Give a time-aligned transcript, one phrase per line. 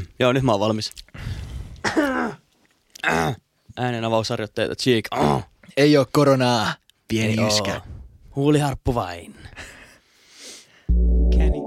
[0.20, 0.92] Joo, nyt mä oon valmis.
[3.76, 5.08] Äänen avausharjoitteita, cheek.
[5.76, 6.74] Ei oo koronaa,
[7.08, 7.80] pieni yskä.
[8.36, 9.34] Huuliharppu vain.
[11.36, 11.58] Kenny.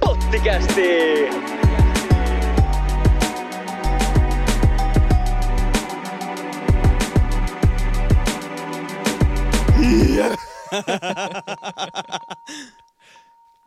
[0.00, 1.17] Pottikästi!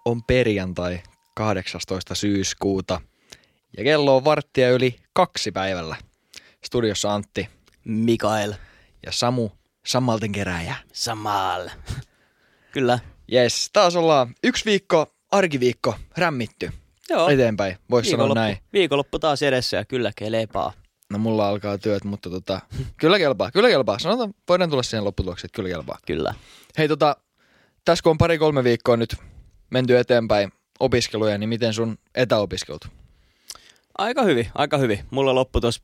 [0.05, 1.01] On perjantai
[1.35, 2.15] 18.
[2.15, 3.01] syyskuuta
[3.77, 5.95] ja kello on varttia yli kaksi päivällä.
[6.65, 7.49] Studiossa Antti
[7.85, 8.53] Mikael.
[9.05, 9.49] ja Samu
[9.85, 10.75] Sammalten keräjä.
[10.93, 11.69] Samal.
[12.71, 12.99] Kyllä.
[13.27, 16.71] Jes, taas ollaan yksi viikko, arkiviikko, rämmitty
[17.09, 17.29] Joo.
[17.29, 17.77] eteenpäin.
[17.89, 18.57] Voisi sanoa näin.
[18.73, 20.73] viikonloppu taas edessä ja kyllä kelepaa.
[21.09, 22.61] No mulla alkaa työt, mutta tota,
[22.97, 23.99] kyllä kelpaa, kyllä kelpaa.
[23.99, 25.97] Sanotaan, voidaan tulla siihen lopputulokseen, että kyllä kelpaa.
[26.07, 26.33] Kyllä.
[26.77, 27.15] Hei tota,
[27.85, 29.15] tässä kun on pari-kolme viikkoa nyt
[29.69, 32.85] menty eteenpäin opiskeluja, niin miten sun etäopiskelut?
[33.97, 34.99] Aika hyvin, aika hyvin.
[35.11, 35.81] Mulla loppui tuossa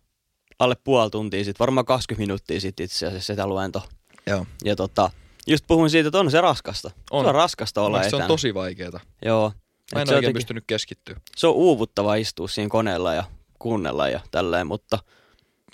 [0.60, 3.84] alle puoli tuntia sitten, varmaan 20 minuuttia sitten itse asiassa sitä luento.
[4.28, 4.46] Joo.
[4.64, 5.12] Ja tota,
[5.48, 6.92] just puhuin siitä, että on se raskasta.
[7.12, 7.24] On.
[7.26, 8.28] Se on raskasta olla Se on etänä.
[8.28, 9.00] tosi vaikeeta.
[9.26, 9.50] Joo.
[9.50, 9.54] Mä
[9.94, 11.16] en oikein jotenkin- pystynyt keskittyä.
[11.38, 13.24] se on uuvuttava istua siinä koneella ja
[13.60, 15.00] kuunnella ja tälleen, mutta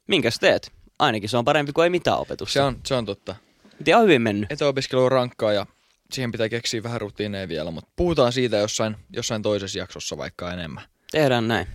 [0.07, 0.71] minkäs teet?
[0.99, 2.53] Ainakin se on parempi kuin ei mitään opetusta.
[2.53, 3.35] Se on, se on totta.
[3.79, 4.51] Mut ihan hyvin mennyt.
[4.51, 5.65] Etäopiskelu on rankkaa ja
[6.11, 10.83] siihen pitää keksiä vähän rutiineja vielä, mutta puhutaan siitä jossain, jossain toisessa jaksossa vaikka enemmän.
[11.11, 11.67] Tehdään näin.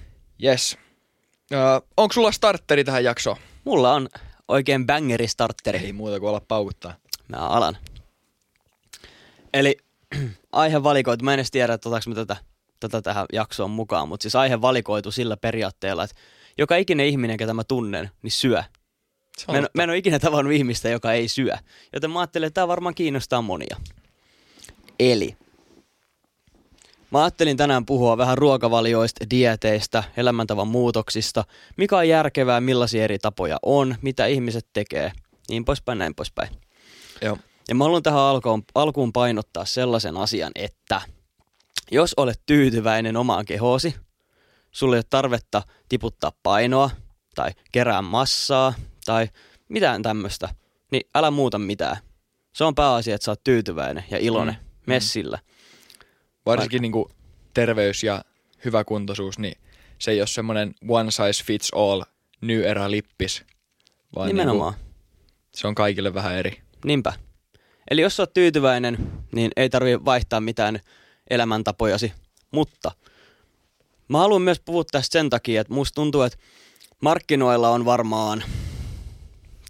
[0.45, 0.79] Yes.
[1.53, 1.61] Öö,
[1.97, 3.37] onko sulla starteri tähän jaksoon?
[3.65, 4.09] Mulla on
[4.49, 5.79] oikein bangeri starteri.
[5.79, 6.95] Ei muuta kuin olla paukuttaa.
[7.29, 7.77] Mä alan.
[9.55, 9.77] Eli
[10.53, 12.37] aihe valikoitu, mä en edes tiedä, että otaks mä tätä,
[12.81, 16.17] tätä tähän jaksoon mukaan, mutta siis aihe valikoitu sillä periaatteella, että
[16.59, 18.65] joka ikinen ihminen, ketä mä tunnen, niin syö.
[19.49, 21.57] Mä en, mä en ole ikinä tavannut ihmistä, joka ei syö.
[21.93, 23.77] Joten mä ajattelin, että tämä varmaan kiinnostaa monia.
[24.99, 25.37] Eli
[27.11, 31.45] mä ajattelin tänään puhua vähän ruokavalioista, dieteistä, elämäntavan muutoksista,
[31.77, 35.13] mikä on järkevää, millaisia eri tapoja on, mitä ihmiset tekee,
[35.49, 36.49] niin poispäin, näin poispäin.
[37.23, 37.39] Joo.
[37.69, 41.01] Ja mä haluan tähän alkuun, alkuun painottaa sellaisen asian, että
[41.91, 43.95] jos olet tyytyväinen omaan kehoosi,
[44.71, 46.91] sulle ei ole tarvetta tiputtaa painoa
[47.35, 48.75] tai kerää massaa
[49.09, 49.29] tai
[49.69, 50.49] mitään tämmöistä,
[50.93, 51.97] niin älä muuta mitään.
[52.53, 54.61] Se on pääasia, että sä oot tyytyväinen ja iloinen Mm.
[54.61, 54.83] mm.
[54.87, 55.39] messillä.
[56.47, 57.11] Varsinkin niinku
[57.55, 58.25] terveys ja
[58.65, 59.59] hyväkuntoisuus, niin
[59.99, 62.03] se ei ole semmoinen one size fits all
[62.41, 63.45] new era lippis,
[64.17, 64.73] vaan Nimenomaan.
[64.73, 64.89] Niinku,
[65.55, 66.61] se on kaikille vähän eri.
[66.85, 67.13] Niinpä.
[67.91, 68.99] Eli jos sä oot tyytyväinen,
[69.33, 70.81] niin ei tarvi vaihtaa mitään
[71.31, 72.13] elämäntapojasi.
[72.51, 72.93] Mutta
[74.09, 76.39] mä haluan myös puhua tästä sen takia, että musta tuntuu, että
[77.01, 78.45] markkinoilla on varmaan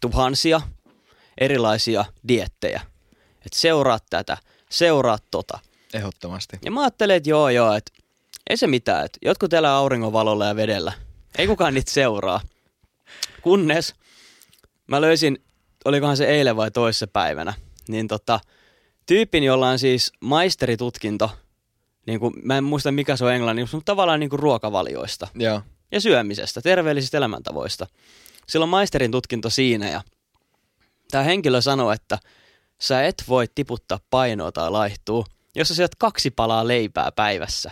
[0.00, 0.60] tuhansia
[1.40, 2.80] erilaisia diettejä.
[3.36, 4.36] Että seuraa tätä,
[4.70, 5.58] seuraa tota.
[5.94, 6.58] Ehdottomasti.
[6.64, 7.92] Ja mä ajattelen, että joo joo, että
[8.50, 10.92] ei se mitään, että jotkut elää auringonvalolla ja vedellä.
[11.38, 12.40] Ei kukaan niitä seuraa.
[13.42, 13.94] Kunnes
[14.86, 15.38] mä löysin,
[15.84, 17.54] olikohan se eilen vai toisessa päivänä,
[17.88, 18.40] niin tota,
[19.06, 21.30] tyypin, jolla on siis maisteritutkinto,
[22.06, 25.62] niin kuin, mä en muista mikä se on englanniksi, mutta tavallaan niin kuin ruokavalioista Joo.
[25.92, 27.86] ja syömisestä, terveellisistä elämäntavoista.
[28.48, 30.02] Sillä on maisterin tutkinto siinä ja
[31.10, 32.18] tämä henkilö sanoi, että
[32.80, 37.70] sä et voi tiputtaa painoa tai laihtua, jos sä syöt kaksi palaa leipää päivässä.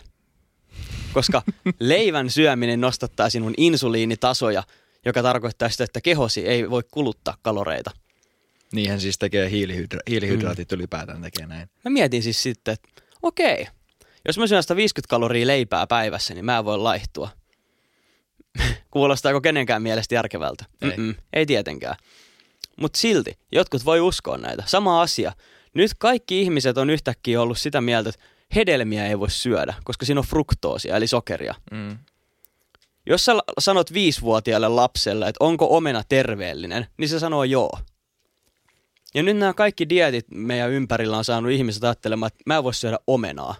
[1.13, 1.43] Koska
[1.81, 4.63] leivän syöminen nostattaa sinun insuliinitasoja,
[5.05, 7.91] joka tarkoittaa sitä, että kehosi ei voi kuluttaa kaloreita.
[8.73, 10.75] Niinhän siis tekee hiilihydra- hiilihydraatit mm.
[10.75, 11.69] ylipäätään tekee näin.
[11.85, 13.67] Mä mietin siis sitten, että okei,
[14.25, 17.29] jos mä syön 150 kaloria leipää päivässä, niin mä voin laihtua.
[18.91, 20.65] Kuulostaako kenenkään mielestä järkevältä?
[20.83, 20.91] Ei.
[20.91, 21.97] Mm-mm, ei tietenkään.
[22.77, 24.62] Mutta silti, jotkut voi uskoa näitä.
[24.67, 25.33] Sama asia.
[25.75, 28.22] Nyt kaikki ihmiset on yhtäkkiä ollut sitä mieltä, että
[28.55, 31.55] hedelmiä ei voi syödä, koska siinä on fruktoosia, eli sokeria.
[31.71, 31.99] Mm.
[33.06, 37.78] Jos sä sanot viisivuotiaalle lapselle, että onko omena terveellinen, niin se sanoo joo.
[39.15, 42.75] Ja nyt nämä kaikki dietit meidän ympärillä on saanut ihmiset ajattelemaan, että mä en voi
[42.75, 43.54] syödä omenaa.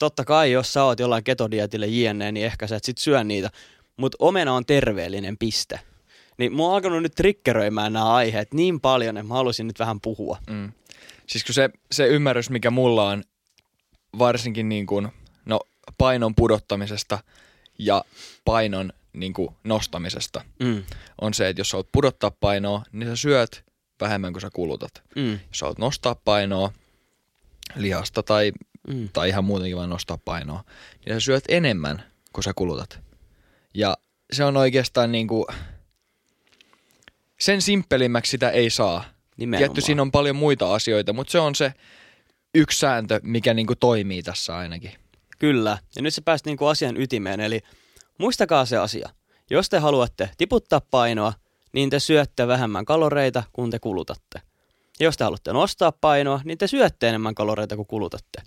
[0.00, 3.50] Totta kai, jos sä oot jollain ketodietille jne, niin ehkä sä et sit syö niitä.
[3.96, 5.80] Mutta omena on terveellinen piste.
[6.38, 10.00] Niin mua on alkanut nyt triggeröimään nämä aiheet niin paljon, että mä haluaisin nyt vähän
[10.00, 10.38] puhua.
[10.50, 10.72] Mm.
[11.26, 13.24] Siis kun se, se ymmärrys, mikä mulla on
[14.18, 15.08] varsinkin niin kuin,
[15.44, 15.60] no,
[15.98, 17.18] painon pudottamisesta
[17.78, 18.04] ja
[18.44, 20.82] painon niin kuin, nostamisesta, Mm.
[21.20, 23.64] on se, että jos sä oot pudottaa painoa, niin sä syöt
[24.00, 25.02] vähemmän kuin sä kulutat.
[25.16, 25.32] Mm.
[25.32, 26.72] Jos sä oot nostaa painoa
[27.76, 28.52] lihasta tai,
[28.88, 29.08] Mm.
[29.12, 30.64] tai ihan muutenkin vaan nostaa painoa,
[31.06, 33.00] niin sä syöt enemmän kuin sä kulutat.
[33.74, 33.96] Ja
[34.32, 35.44] se on oikeastaan niin kuin,
[37.40, 39.04] sen simppelimmäksi sitä ei saa.
[39.36, 39.70] Nimenomaan.
[39.70, 41.74] Tietty siinä on paljon muita asioita, mutta se on se
[42.54, 44.92] yksi sääntö, mikä niinku toimii tässä ainakin.
[45.38, 45.78] Kyllä.
[45.96, 47.60] Ja nyt sä pääst niinku asian ytimeen, eli
[48.18, 49.08] muistakaa se asia.
[49.50, 51.32] Jos te haluatte tiputtaa painoa,
[51.72, 54.40] niin te syötte vähemmän kaloreita kuin te kulutatte.
[55.00, 58.42] Ja jos te haluatte nostaa painoa, niin te syötte enemmän kaloreita kuin kulutatte.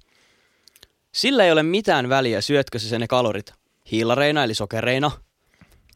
[1.14, 3.54] Sillä ei ole mitään väliä, syötkö se ne kalorit
[3.92, 5.12] hiilareina eli sokereina,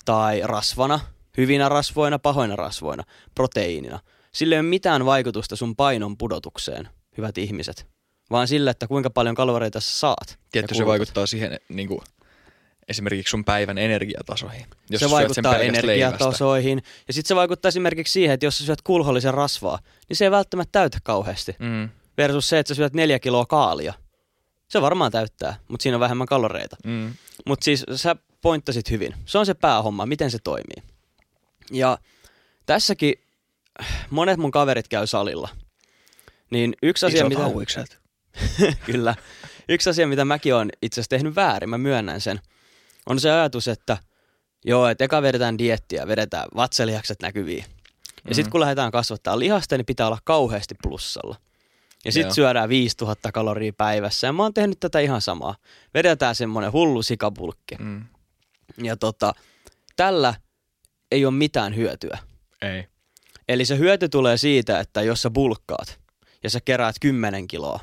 [0.06, 1.00] tai rasvana,
[1.38, 3.04] hyvinä rasvoina, pahoina rasvoina,
[3.36, 4.00] proteiinina.
[4.32, 7.88] Sillä ei ole mitään vaikutusta sun painon pudotukseen, hyvät ihmiset,
[8.32, 10.40] vaan sillä, että kuinka paljon kaloreita sä saat.
[10.52, 12.02] Tietty se vaikuttaa siihen niin kuin,
[12.88, 14.66] esimerkiksi sun päivän energiatasoihin.
[14.90, 15.80] Jos se sä vaikuttaa pelkästä leivästä.
[15.80, 16.82] energiatasoihin.
[17.08, 19.80] Ja sitten se vaikuttaa esimerkiksi siihen, että jos sä syöt kulhollisen rasvaa,
[20.10, 21.56] niin se ei välttämättä täytä kauheasti.
[21.60, 23.94] Mm, Versus se, että sä syöt neljä kiloa kaalia.
[24.68, 26.76] Se varmaan täyttää, mutta siinä on vähemmän kaloreita.
[26.86, 27.14] mm.
[27.46, 29.16] Mutta siis sä pointtasit hyvin.
[29.26, 30.84] Se on se päähomma, miten se toimii.
[31.72, 31.98] Ja
[32.66, 33.14] tässäkin
[34.10, 35.50] monet mun kaverit käy salilla.
[36.52, 37.42] Niin yksi asia, Isot mitä...
[37.42, 38.00] hauikset.
[38.86, 39.16] Kyllä.
[39.70, 42.40] Yksi asia, mitä mäkin olen itse asiassa tehnyt väärin, mä myönnän sen,
[43.10, 43.98] on se ajatus, että
[44.66, 47.66] joo, että eka vedetään diettiä, vedetään vatsalihakset näkyviin.
[48.30, 48.52] Ja sitten Mhm.
[48.52, 51.36] kun lähdetään kasvattaa lihasta, niin pitää olla kauheasti plussalla.
[52.08, 54.28] Ja sitten syödään 5000 kaloria päivässä.
[54.28, 55.56] Ja mä oon tehnyt tätä ihan samaa.
[55.94, 57.76] Vedetään semmonen hullu sikapulkki.
[57.80, 58.06] Mm.
[58.78, 59.34] Ja tota,
[59.96, 60.34] tällä
[61.12, 62.18] ei ole mitään hyötyä.
[62.62, 62.88] Ei.
[63.48, 66.00] Eli se hyöty tulee siitä, että jos sä bulkkaat
[66.44, 67.80] ja sä keräät 10 kiloa,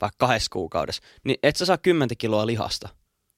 [0.00, 2.88] vaikka kahdessa kuukaudessa, niin et sä saa 10 kiloa lihasta.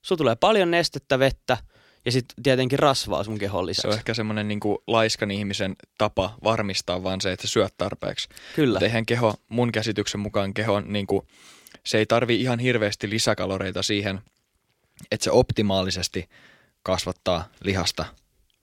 [0.02, 1.56] Sulla tulee paljon nestettä, vettä
[2.04, 3.88] ja sitten tietenkin rasvaa sun kehon Se lisäksi.
[3.88, 8.28] on ehkä semmoinen niin laiskan ihmisen tapa varmistaa vaan se, että syöt tarpeeksi.
[8.56, 11.26] Kyllä, Mutta eihän keho, mun käsityksen mukaan keho, niin kuin,
[11.84, 14.20] se ei tarvi ihan hirveästi lisäkaloreita siihen,
[15.10, 16.28] että se optimaalisesti
[16.82, 18.04] kasvattaa lihasta,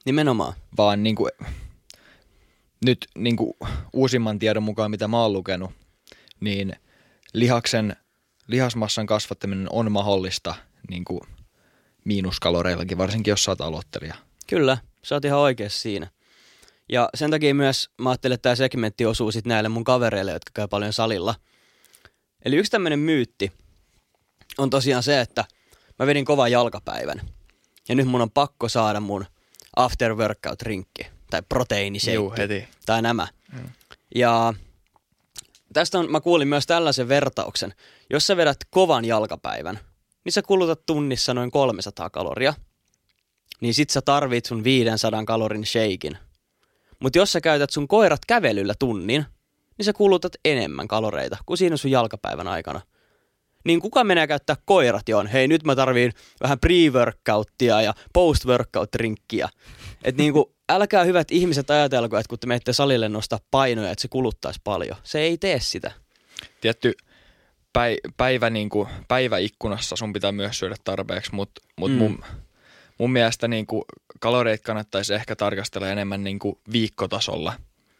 [0.06, 0.54] nimenomaan.
[0.78, 1.32] vaan niin kuin,
[2.86, 3.54] nyt niin kuin
[3.94, 5.72] uusimman tiedon mukaan, mitä mä oon lukenut,
[6.40, 6.76] niin
[7.34, 7.96] lihaksen,
[8.48, 10.56] lihasmassan kasvattaminen on mahdollista
[10.90, 11.22] niin kuin
[12.04, 14.16] miinuskaloreillakin, varsinkin jos sä oot aloittelija.
[14.48, 16.08] Kyllä, sä oot ihan oikeassa siinä.
[16.90, 20.52] Ja sen takia myös mä ajattelin, että tämä segmentti osuu sit näille mun kavereille, jotka
[20.54, 21.36] käy paljon salilla.
[22.46, 23.52] Eli yksi tämmöinen myytti
[24.58, 25.46] on tosiaan se, että
[26.00, 27.22] mä vedin kovan jalkapäivän.
[27.90, 29.26] Ja nyt mun on pakko saada mun
[29.76, 32.68] after workout rinkki tai proteiiniseikki Juu, heti.
[32.86, 33.28] tai nämä.
[34.16, 34.54] Ja
[35.74, 37.74] tästä on, mä kuulin myös tällaisen vertauksen.
[38.10, 39.80] Jos sä vedät kovan jalkapäivän,
[40.24, 42.54] niin sä kulutat tunnissa noin 300 kaloria.
[43.62, 46.18] Niin sit sä tarvit sun 500 kalorin shakein.
[47.00, 49.26] Mutta jos sä käytät sun koirat kävelyllä tunnin,
[49.78, 52.82] niin sä kulutat enemmän kaloreita kuin siinä sun jalkapäivän aikana.
[53.66, 59.50] Niin kuka menee käyttää koirat jo on, hei nyt mä tarviin vähän pre-workouttia ja post-workout-rinkkiä.
[60.04, 64.08] Että niinku, älkää hyvät ihmiset ajatelko, että kun te menette salille nostaa painoja, että se
[64.08, 64.98] kuluttaisi paljon.
[65.04, 65.92] Se ei tee sitä.
[66.62, 66.94] tietty
[68.18, 71.98] päivä, niin kuin, päiväikkunassa sun pitää myös syödä tarpeeksi, mutta mut Mm.
[71.98, 72.24] mun,
[72.98, 73.84] mun mielestä niin kuin,
[74.20, 77.54] kaloreita kannattaisi ehkä tarkastella enemmän niin kuin, viikkotasolla.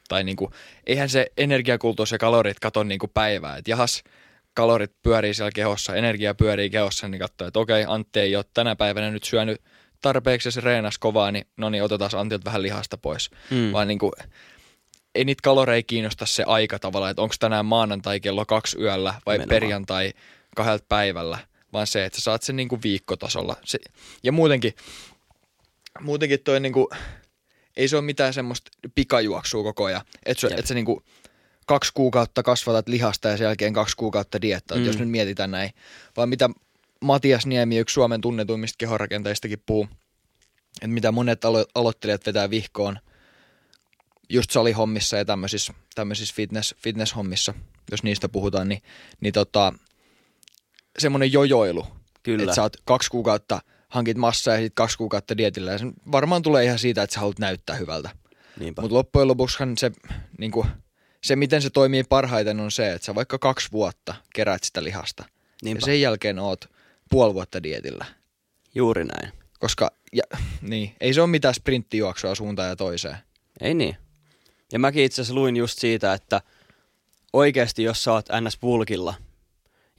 [0.08, 0.52] Tai niin kuin,
[0.88, 3.58] eihän se energiakulutus ja kalorit kato niin kuin päivää.
[3.58, 4.04] Et jahas,
[4.54, 8.76] kalorit pyörii siellä kehossa, energia pyörii kehossa, niin katsoo, että okei, Antti ei ole tänä
[8.76, 9.62] päivänä nyt syönyt
[10.02, 13.30] tarpeeksi ja se reenas kovaa, niin no niin, otetaan Antilta vähän lihasta pois.
[13.50, 13.72] Mm.
[13.72, 14.12] Vaan niin kuin,
[15.16, 19.36] ei niitä kaloreja kiinnosta se aika tavallaan, että onko tänään maanantai kello kaksi yöllä vai
[19.36, 19.50] Nimenomaan.
[19.62, 20.14] perjantai
[20.56, 21.38] kahdelta päivällä,
[21.74, 23.56] vaan se, että sä saat sen niinku viikkotasolla.
[23.64, 23.80] Se,
[24.24, 24.74] ja muutenkin,
[26.00, 26.90] muutenkin toi niinku,
[27.78, 30.02] ei se ole mitään semmoista pikajuoksua koko ajan.
[30.26, 30.60] Että Jep.
[30.60, 31.04] et sä niinku
[31.66, 34.86] kaksi kuukautta kasvatat lihasta ja sen jälkeen kaksi kuukautta diettaa, Mm.
[34.86, 35.72] jos nyt mietitään näin.
[36.18, 36.50] Vaan mitä
[37.02, 39.88] Matias Niemi, yksi Suomen tunnetuimmista kehorakentajistakin puhuu,
[40.76, 43.00] että mitä monet alo- aloittelijat vetää vihkoon
[44.32, 47.54] just salihommissa ja tämmöisissä, tämmöisissä fitness, fitness-hommissa,
[47.92, 48.82] jos niistä puhutaan, niin,
[49.22, 49.74] niin tota,
[51.00, 51.88] semmoinen jojoilu,
[52.24, 52.44] Kyllä.
[52.44, 55.72] että sä oot kaksi kuukautta hankit massaa ja sitten kaksi kuukautta dietillä.
[55.72, 58.10] Ja se varmaan tulee ihan siitä, että sä haluat näyttää hyvältä.
[58.66, 59.92] Mutta loppujen lopuksihan se,
[60.38, 60.68] niin kuin,
[61.24, 65.26] se, miten se toimii parhaiten, on se, että sä vaikka kaksi vuotta keräät sitä lihasta.
[65.64, 65.78] Niinpä.
[65.78, 66.66] Ja sen jälkeen oot
[67.10, 68.06] puoli vuotta dietillä.
[68.76, 69.34] Juuri näin.
[69.60, 70.24] Koska ja,
[70.62, 73.18] niin, ei se ole mitään sprinttijuoksua suuntaan ja toiseen.
[73.62, 73.98] Ei niin.
[74.72, 76.42] Ja mäkin itse asiassa luin just siitä, että
[77.34, 79.14] oikeasti jos sä oot NS-bulkilla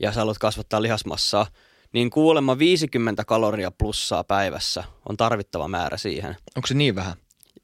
[0.00, 1.46] ja sä haluat kasvattaa lihasmassaa,
[1.92, 6.36] niin kuulemma 50 kaloria plussaa päivässä on tarvittava määrä siihen.
[6.56, 7.14] Onko se niin vähän?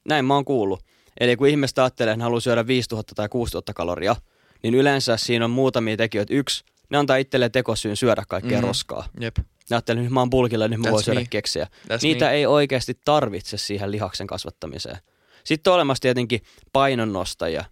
[0.04, 0.84] Näin mä oon kuullut.
[1.20, 4.16] Eli kun ihmiset ajattelee, että haluaa syödä 5000 tai 6000 kaloria,
[4.62, 6.34] niin yleensä siinä on muutamia tekijöitä.
[6.34, 8.66] Yksi, ne antaa itselleen tekosyyn syödä kaikkea mm.
[8.66, 9.08] Roskaa.
[9.20, 9.38] Jep.
[9.38, 11.26] Ne ajattelee, että nyt mä oon bulkilla, nyt mä That's voin syödä me.
[11.30, 11.66] keksiä.
[11.88, 12.32] That's Niitä me.
[12.32, 14.98] ei oikeasti tarvitse siihen lihaksen kasvattamiseen.
[15.44, 16.40] Sitten on olemassa tietenkin
[16.72, 17.64] painonnostajia,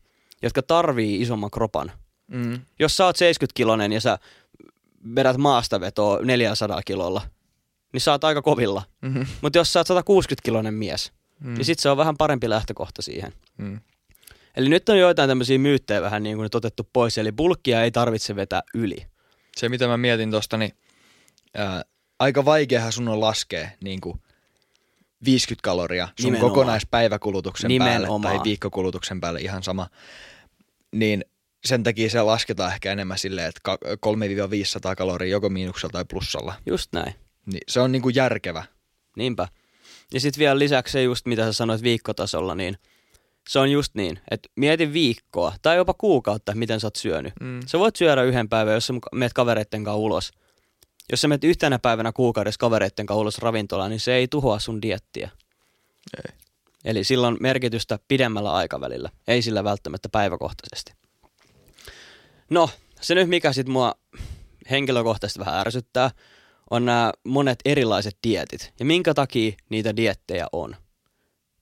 [0.42, 1.92] jotka tarvii isomman kropan.
[2.26, 2.61] Mm.
[2.78, 4.18] Jos sä oot 70-kilonen ja sä
[5.14, 7.23] vedät maastavetoa 400 kilolla,
[7.92, 8.82] niin sä oot aika kovilla.
[9.02, 9.26] Mm-hmm.
[9.42, 11.54] Mutta jos sä oot 160-kilonen mies, Mm.
[11.54, 13.32] niin sit se on vähän parempi lähtökohta siihen.
[13.58, 13.80] Mm.
[14.56, 17.90] Eli nyt on joitain tämmöisiä myyttejä vähän niin kuin nyt otettu pois, eli bulkkia ei
[17.90, 19.06] tarvitse vetää yli.
[19.56, 20.73] Se, mitä mä mietin tosta, niin
[21.54, 21.82] ää,
[22.18, 24.20] aika vaikeahan sun on laskea niin kuin
[25.25, 26.52] 50 kaloria sun Nimenomaan.
[26.52, 28.37] kokonaispäiväkulutuksen päälle Nimenomaan.
[28.37, 29.87] tai viikkokulutuksen päälle ihan sama.
[30.92, 31.25] Niin
[31.64, 36.54] sen takia se lasketaan ehkä enemmän silleen, että ka- 3-500 kaloria joko miinuksella tai plussalla.
[36.66, 37.14] Just näin.
[37.46, 38.64] Niin se on niinku järkevä.
[39.16, 39.49] Niinpä.
[40.14, 42.78] Ja sitten vielä lisäksi se just, mitä sä sanoit viikkotasolla, niin
[43.49, 47.32] se on just niin, että mieti viikkoa tai jopa kuukautta, miten sä oot syönyt.
[47.40, 47.61] Mm.
[47.66, 50.30] Sä voit syödä yhden päivän, jos sä meet kavereitten kanssa ulos.
[51.11, 54.83] Jos sä meet yhtenä päivänä kuukaudessa kavereitten kanssa ulos ravintolaan, niin se ei tuhoa sun
[54.83, 55.31] diettiä.
[56.17, 56.37] Ei.
[56.85, 60.93] Eli sillä on merkitystä pidemmällä aikavälillä, ei sillä välttämättä päiväkohtaisesti.
[62.51, 62.71] No,
[63.01, 63.95] se nyt mikä sit mua
[64.71, 66.11] henkilökohtaisesti vähän ärsyttää,
[66.71, 68.73] on nämä monet erilaiset dietit.
[68.79, 70.77] Ja minkä takia niitä diettejä on?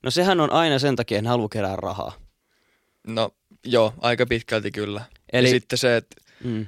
[0.03, 2.13] No sehän on aina sen takia, että haluaa kerää rahaa.
[3.07, 3.29] No
[3.63, 5.01] joo, aika pitkälti kyllä.
[5.33, 5.47] Eli- Eli...
[5.47, 6.67] Ja sitten se, että Mm.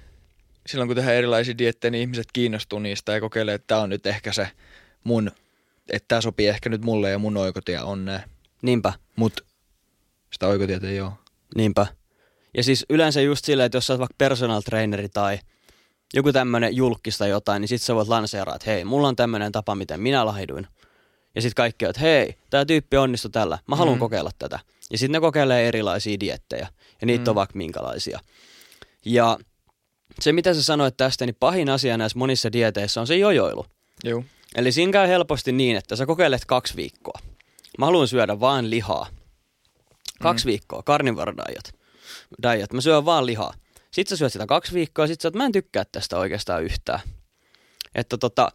[0.68, 4.06] Silloin kun tehdään erilaisia diettejä, niin ihmiset kiinnostuu niistä ja kokeilee, että tämä on nyt
[4.06, 4.48] ehkä se
[5.04, 5.32] mun,
[5.90, 8.24] että tämä sopii ehkä nyt mulle ja mun oikotie on ne.
[8.62, 8.94] Niinpä.
[9.16, 9.44] Mutta
[10.34, 11.12] sitä oikotietä ei ole.
[11.56, 11.88] Niinpä.
[12.58, 15.40] Ja siis yleensä just silleen, että jos sä oot vaikka personal traineri tai
[16.14, 19.76] joku tämmönen julkista jotain, niin sit sä voit lanseeraa, että hei, mulla on tämmönen tapa,
[19.76, 20.68] miten minä lahduin.
[21.36, 24.00] Ja sit kaikki on, että hei, tää tyyppi onnistui tällä, mä haluan Mm.
[24.00, 24.60] kokeilla tätä.
[24.92, 26.68] Ja sitten ne kokeilee erilaisia diettejä,
[27.02, 27.30] ja niitä Mm.
[27.30, 28.20] on vaikka minkälaisia.
[29.06, 29.38] Ja
[30.22, 33.66] se, mitä sä sanoit tästä, niin pahin asia näissä monissa dieteissä on se jojoilu.
[34.04, 34.24] Joo.
[34.56, 37.20] Eli siinä käy helposti niin, että sä kokeilet kaksi viikkoa.
[37.78, 39.08] Mä haluan syödä vain lihaa.
[40.22, 40.48] Kaksi mm.
[40.48, 41.76] viikkoa, carnivore diet.
[42.44, 42.74] diet.
[42.74, 43.54] Mä syön vaan lihaa.
[43.92, 46.64] Sitten sä syöt sitä kaksi viikkoa ja sit sä oot, mä en tykkää tästä oikeastaan
[46.64, 47.00] yhtään.
[47.96, 48.52] Että tota,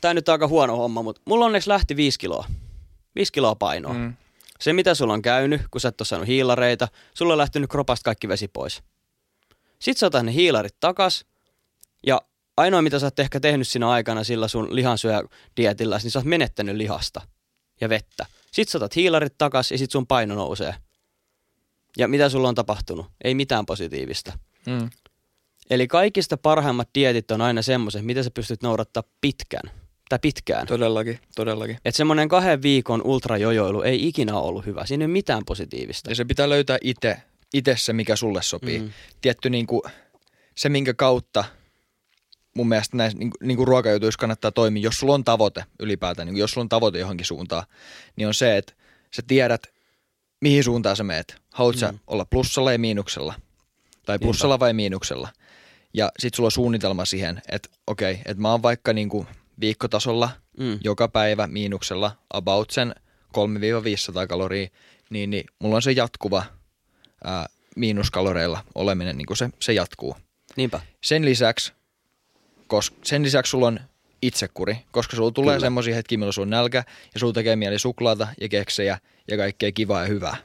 [0.00, 2.46] tää nyt on aika huono homma, mutta mulla onneksi lähti viisi kiloa.
[3.14, 3.94] Viisi kiloa painoa.
[3.94, 4.14] Mm.
[4.60, 8.04] Se mitä sulla on käynyt, kun sä et ole saanut hiilareita, sulla on lähtenyt kropasta
[8.04, 8.82] kaikki vesi pois.
[9.84, 11.24] Sitten sä otat ne hiilarit takas
[12.06, 12.22] ja
[12.56, 16.76] ainoa mitä sä oot ehkä tehnyt siinä aikana sillä sun lihansyöjädietillä, niin sä oot menettänyt
[16.76, 17.20] lihasta
[17.80, 18.26] ja vettä.
[18.52, 20.74] Sitten sä otat hiilarit takas ja sit sun paino nousee.
[21.98, 23.06] Ja mitä sulla on tapahtunut?
[23.24, 24.38] Ei mitään positiivista.
[24.66, 24.90] Mm.
[25.70, 29.70] Eli kaikista parhaimmat dietit on aina semmoiset, mitä sä pystyt noudattaa pitkään.
[30.08, 30.66] Tai pitkään.
[30.66, 31.76] Todellakin, todellakin.
[31.84, 34.86] Että semmoinen kahden viikon ultrajojoilu ei ikinä ollut hyvä.
[34.86, 36.10] Siinä ei ole mitään positiivista.
[36.10, 37.16] Ja se pitää löytää itse,
[37.54, 38.78] itse se, mikä sulle sopii.
[38.80, 38.90] Mm.
[39.20, 39.82] Tietty niin kuin,
[40.54, 41.44] se, minkä kautta
[42.56, 46.36] mun mielestä näissä niin, niin kuin ruokajutuissa kannattaa toimia, jos sulla on tavoite ylipäätään, niin
[46.36, 47.64] jos sulla on tavoite johonkin suuntaan,
[48.16, 48.72] niin on se, että
[49.14, 49.62] sä tiedät,
[50.40, 51.36] mihin suuntaan sä meet.
[51.52, 51.98] Haluat Mm.
[52.06, 53.34] olla plussalla ja miinuksella?
[54.06, 55.28] Tai plussalla vai miinuksella?
[55.94, 59.26] Ja sit sulla on suunnitelma siihen, että okei, että mä oon vaikka niin kuin
[59.60, 60.78] viikkotasolla Mm.
[60.84, 62.94] joka päivä miinuksella about sen
[63.32, 64.68] 3-500 kaloria,
[65.10, 66.42] niin, niin mulla on se jatkuva
[67.24, 70.16] ää, miinuskaloreilla oleminen, niin kuin se, se jatkuu.
[70.56, 70.80] Niinpä.
[71.04, 71.72] Sen lisäksi,
[72.66, 73.80] kos, sen lisäksi sulla on
[74.22, 78.28] itsekuri, koska sulla tulee semmoisia hetkiä, milloin sulla on nälkä ja sulla tekee mieli suklaata
[78.40, 80.36] ja keksejä ja kaikkea kivaa ja hyvää.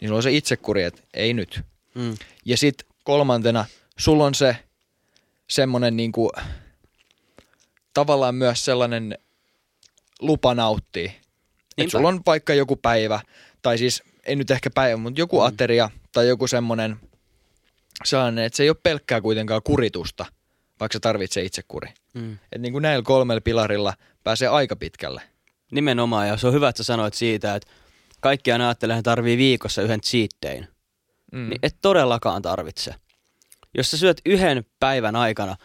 [0.00, 1.60] Niin sulla on se itsekuri, että ei nyt.
[1.94, 2.16] Mm.
[2.44, 3.64] Ja sitten kolmantena,
[3.98, 4.56] sulla on se
[5.50, 6.32] semmoinen niinku,
[7.94, 9.18] tavallaan myös sellainen
[10.20, 11.12] lupa nauttia.
[11.78, 13.20] Että sulla on vaikka joku päivä,
[13.62, 15.46] tai siis ei nyt ehkä päivä, mutta joku Mm.
[15.46, 16.96] ateria tai joku semmoinen
[18.04, 20.26] sellainen, että se ei ole pelkkää kuitenkaan kuritusta,
[20.80, 21.88] vaikka se tarvitsee itsekuri.
[22.14, 22.32] Mm.
[22.32, 25.22] Että niin kuin näillä kolmella pilarilla pääsee aika pitkälle.
[25.72, 27.70] Nimenomaan, ja se on hyvä, että sä sanoit siitä, että
[28.20, 30.30] kaikki aina ajattelee, että tarvii viikossa yhden cheat.
[31.32, 31.48] Mm.
[31.48, 32.94] Niin et todellakaan tarvitse.
[33.74, 35.56] Jos sä syöt yhden päivän aikana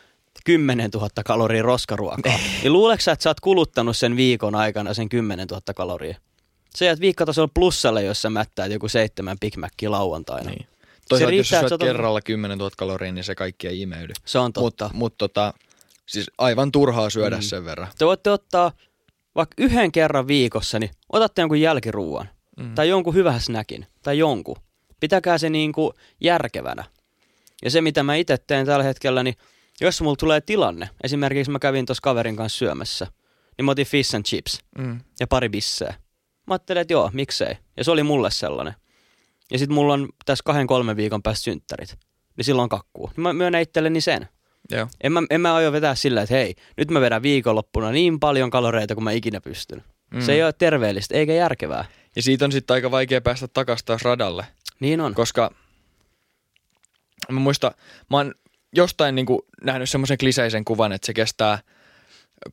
[0.46, 5.10] 10 000 kaloria roskaruokaa, niin luuleeko sä, että sä oot kuluttanut sen viikon aikana sen
[5.10, 6.18] 10 000 kaloria?
[6.76, 10.50] Se jäät viikkotasolla plussalle, jos sä mättäät joku seitsemän Big Mackia lauantaina.
[10.50, 10.68] Niin.
[11.10, 14.14] Toisaalta jos riittää, että syöt kerralla 10 000 kaloria, niin se kaikki ei imeydy.
[14.26, 14.86] Se on totta.
[14.86, 15.54] Mutta mut tota,
[16.06, 17.42] siis aivan turhaa syödä Mm.
[17.42, 17.88] sen verran.
[17.98, 18.72] Te voitte ottaa
[19.36, 22.30] vaikka yhden kerran viikossa, niin otatte jonkun jälkiruuan.
[22.58, 22.76] Mm.
[22.76, 23.88] Tai jonkun hyvän snackin.
[24.04, 24.56] Tai jonkun.
[25.00, 26.84] Pitäkää se niinku järkevänä.
[27.64, 29.36] Ja se, mitä mä itse teen tällä hetkellä, niin
[29.82, 33.08] jos mulla tulee tilanne, esimerkiksi mä kävin tuossa kaverin kanssa syömässä,
[33.58, 35.00] niin mä otin fish and chips Mm.
[35.20, 35.94] ja pari bisseä.
[36.48, 37.58] Mä ajattelin, että joo, miksei.
[37.78, 38.74] Ja se oli mulle sellainen.
[39.52, 41.98] Ja sitten mulla on tässä kahden kolmen viikon päästä synttärit.
[42.38, 43.12] Niin silloin kakkuu.
[43.16, 44.30] Mä myönnän itselleni sen.
[44.72, 44.88] Joo.
[45.04, 48.50] En mä, en mä aio vetää sillä, että hei, nyt mä vedän viikonloppuna niin paljon
[48.50, 49.84] kaloreita kuin mä ikinä pystyn.
[50.12, 50.18] Mm.
[50.18, 50.26] Mm.
[50.26, 51.86] Se ei ole terveellistä eikä järkevää.
[52.16, 54.46] Ja siitä on sitten aika vaikea päästä takaisin taas radalle.
[54.80, 55.14] Niin on.
[55.14, 55.52] Koska
[57.32, 57.72] mä muistan,
[58.10, 58.34] mä oon
[58.76, 61.60] jostain niin kuin nähnyt semmoisen kliseisen kuvan, että se kestää,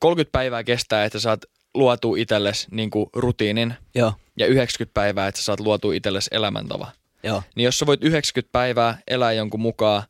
[0.01, 1.45] 30 päivää kestää, että saat
[1.75, 6.89] luotu itsellesi niin kuin rutiinin Joo, ja 90 päivää, että sä saat luotu itsellesi elämäntava.
[7.23, 7.43] joo.
[7.57, 10.03] Niin jos sä voit 90 päivää elää jonkun mukaan,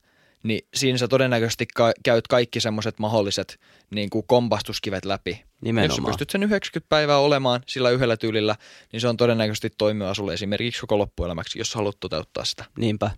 [0.43, 3.61] niin siinä sä todennäköisesti ka- käyt kaikki semmoiset mahdolliset
[3.95, 5.31] niin kuin kompastuskivet läpi.
[5.31, 6.05] Jos sä Nimenomaan.
[6.07, 8.57] pystyt sen 90 päivää olemaan sillä yhdellä tyylillä,
[8.93, 12.65] niin se on todennäköisesti toimiva sulle esimerkiksi koko loppuelämäksi, jos haluat toteuttaa sitä.
[12.79, 13.11] Niinpä.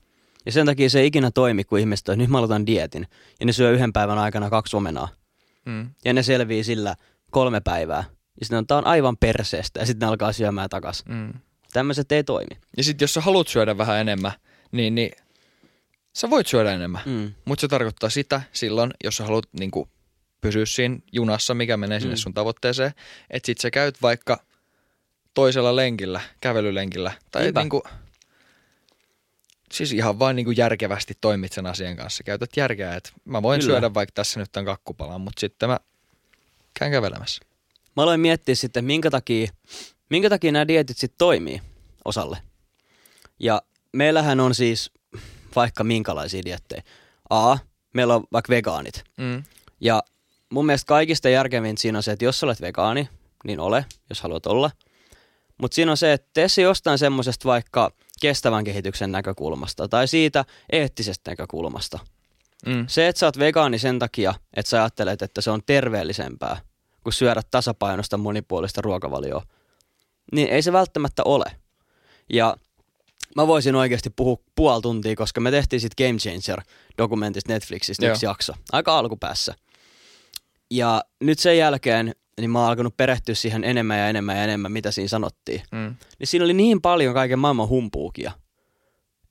[0.47, 3.07] Ja sen takia se ei ikinä toimi, kun ihmiset on, nyt mä aloitan dietin.
[3.41, 5.09] Ja ne syö yhden päivän aikana kaksi omenaa.
[5.65, 5.91] Mm.
[6.05, 6.97] Ja ne selvii sillä
[7.31, 8.05] kolme päivää.
[8.41, 9.81] Ja sitten on, tää on aivan perseestä.
[9.81, 11.05] Ja sitten ne alkaa syömään takas.
[11.09, 11.33] Mm.
[11.73, 12.61] Tämmöiset ei toimi.
[12.77, 14.33] Ja sitten jos sä haluat syödä vähän enemmän,
[14.73, 15.11] niin, niin
[16.13, 17.03] sä voit syödä enemmän.
[17.07, 17.33] Mm.
[17.45, 19.89] Mutta se tarkoittaa sitä silloin, jos sä haluat niin kuin,
[20.41, 22.19] pysyä siinä junassa, mikä menee sinne Mm.
[22.19, 22.93] sun tavoitteeseen,
[23.31, 24.41] että sit sä käyt vaikka
[25.35, 27.13] toisella lenkillä, kävelylenkillä.
[27.31, 27.61] Tai Niinpä.
[27.61, 27.83] niin kuin,
[29.73, 32.25] siis ihan vain niin kuin järkevästi toimit sen asian kanssa.
[32.25, 33.73] Käytät järkeä, että mä voin Kyllä.
[33.73, 35.79] syödä vaikka tässä nyt tämän kakkupalan, mutta sitten mä
[36.79, 37.43] käyn kävelemässä.
[37.97, 39.49] Mä aloin miettiä sitten, minkä takia,
[40.11, 41.63] minkä takia nämä dietit sitten toimii
[42.05, 42.39] osalle.
[43.41, 43.63] Ja
[43.93, 44.91] meillähän on siis
[45.57, 46.83] vaikka minkälaisia diettejä.
[47.31, 47.59] A,
[47.95, 49.05] meillä on vaikka vegaanit.
[49.17, 49.43] Mm.
[49.81, 50.03] Ja
[50.51, 53.09] mun mielestä kaikista järkevintä siinä on se, että jos olet vegaani,
[53.45, 54.71] niin ole, jos haluat olla.
[55.59, 60.45] Mutta siinä on se, että tee se jostain semmoisesta vaikka kestävän kehityksen näkökulmasta tai siitä
[60.73, 61.99] eettisestä näkökulmasta.
[62.67, 62.85] Mm.
[62.89, 66.61] Se, että sä oot vegaani sen takia, että sä ajattelet, että se on terveellisempää
[67.07, 69.43] kuin syödä tasapainosta monipuolista ruokavalioa,
[70.33, 71.45] niin ei se välttämättä ole.
[72.33, 72.57] Ja
[73.37, 78.31] mä voisin oikeasti puhua puoli tuntia, koska me tehtiin sitten Game Changer-dokumentista Netflixistä yksi Joo.
[78.31, 79.55] jakso, aika alkupäässä.
[80.71, 84.73] Ja nyt sen jälkeen niin mä oon alkanut perehtyä siihen enemmän ja enemmän ja enemmän,
[84.73, 85.63] mitä siinä sanottiin.
[85.73, 85.97] Mm.
[86.19, 88.33] Niin siinä oli niin paljon kaiken maailman humpuukia,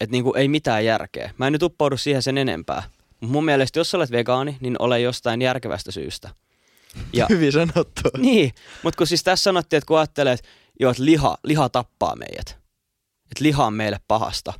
[0.01, 1.34] että niinku ei mitään järkeä.
[1.38, 2.84] Mä en nyt uppoudu siihen sen enempää.
[3.20, 6.29] Mut mun mielestä, jos sä olet vegaani, niin ole jostain järkevästä syystä.
[7.14, 8.01] Ja, Hyvin sanottu.
[8.18, 8.51] niin,
[8.84, 10.48] mutta kun siis tässä sanottiin, että kun ajattelee, että,
[10.79, 12.50] joo, että liha, liha tappaa meidät,
[13.31, 14.53] että liha on meille pahasta,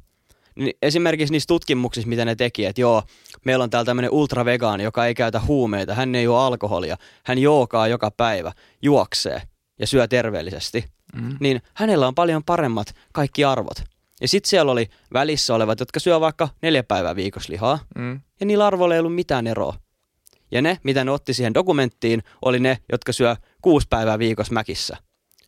[0.56, 3.04] niin esimerkiksi niissä tutkimuksissa, mitä ne teki, että joo,
[3.45, 7.88] meillä on täällä tämmöinen ultravegaani, joka ei käytä huumeita, hän ei juo alkoholia, hän jookaa
[7.88, 9.41] joka päivä, juoksee
[9.80, 11.38] ja syö terveellisesti, Mm.
[11.39, 13.84] niin hänellä on paljon paremmat kaikki arvot.
[14.21, 18.19] Ja sitten siellä oli välissä olevat, jotka syö vaikka neljä päivää viikossa lihaa, Mm.
[18.39, 19.74] ja niillä arvoilla ei ollut mitään eroa.
[20.51, 24.97] Ja ne, mitä ne otti siihen dokumenttiin, oli ne, jotka syö kuusi päivää viikossa mäkissä.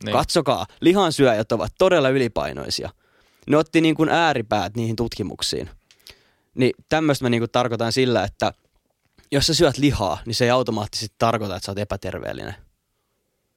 [0.03, 0.13] Niin.
[0.13, 2.89] Katsokaa, lihansyöjät ovat todella ylipainoisia.
[3.47, 5.69] Ne otti niin kuin ääripäät niihin tutkimuksiin.
[6.55, 8.53] Niin tämmöistä mä niin kuin tarkoitan sillä, että
[9.31, 12.55] jos sä syöt lihaa, niin se ei automaattisesti tarkoita, että sä oot epäterveellinen.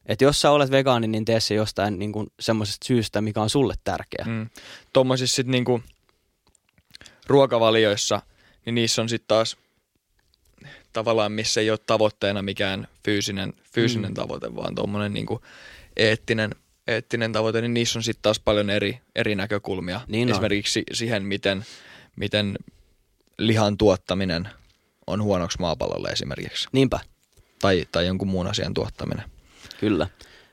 [0.07, 3.51] Et jos sä olet vegaani, niin tee se jostain niin kuin semmoisesta syystä, mikä on
[3.51, 4.25] sulle tärkeä.
[4.29, 4.51] Mm.
[4.93, 5.83] Tuommoisissa sitten niinku
[7.27, 8.23] ruokavalioissa,
[8.67, 9.57] niin niissä on sitten taas
[10.93, 14.15] tavallaan, missä ei ole tavoitteena mikään fyysinen, fyysinen Mm.
[14.15, 15.41] tavoite, vaan tuommoinen niinku
[15.97, 16.51] eettinen,
[16.87, 20.01] eettinen tavoite, niin niissä on sitten taas paljon eri, eri näkökulmia.
[20.09, 20.33] Niin on.
[20.33, 21.65] Esimerkiksi siihen, miten,
[22.17, 22.59] miten
[23.39, 24.49] lihan tuottaminen
[25.07, 26.69] on huonoksi maapallolle esimerkiksi.
[26.73, 27.01] Niinpä.
[27.61, 29.25] Tai, tai jonkun muun asian tuottaminen.
[29.81, 30.07] Kyllä.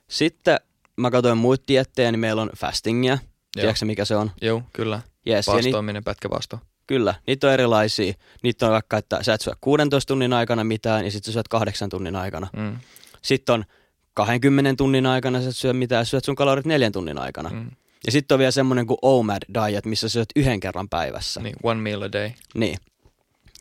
[0.07, 0.57] Sitten
[0.97, 3.13] mä katsoin muita diettejä, niin meillä on fastingia.
[3.13, 3.61] Joo.
[3.61, 4.31] Tiedätkö mitä se on?
[4.41, 5.01] Joo, kyllä.
[5.27, 6.59] Yes, ja ni- Paastoaminen, pätkäpaasto.
[6.87, 8.13] Kyllä, niitä on erilaisia.
[8.43, 11.47] Niitä on vaikka, että sä et syö 16 tunnin aikana mitään ja sitten sä syöt
[11.47, 12.47] 8 tunnin aikana.
[12.57, 12.77] Mm.
[13.21, 13.65] Sitten on
[14.13, 17.49] 20 tunnin aikana sä et syö mitään, syöt sun kalorit neljän tunnin aikana.
[17.49, 17.71] Mm.
[18.05, 21.41] Ja sitten on vielä semmoinen kuin OMAD diet, missä sä syöt yhden kerran päivässä.
[21.41, 22.31] Niin, one meal a day.
[22.55, 22.77] Niin.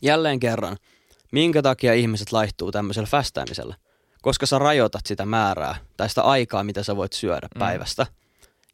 [0.03, 0.77] Jälleen kerran,
[1.33, 3.75] minkä takia ihmiset laihtuu tämmöisellä fästäämisellä?
[4.23, 7.59] Koska sä rajoitat sitä määrää tai sitä aikaa, mitä sä voit syödä Mm.
[7.59, 8.07] päivästä.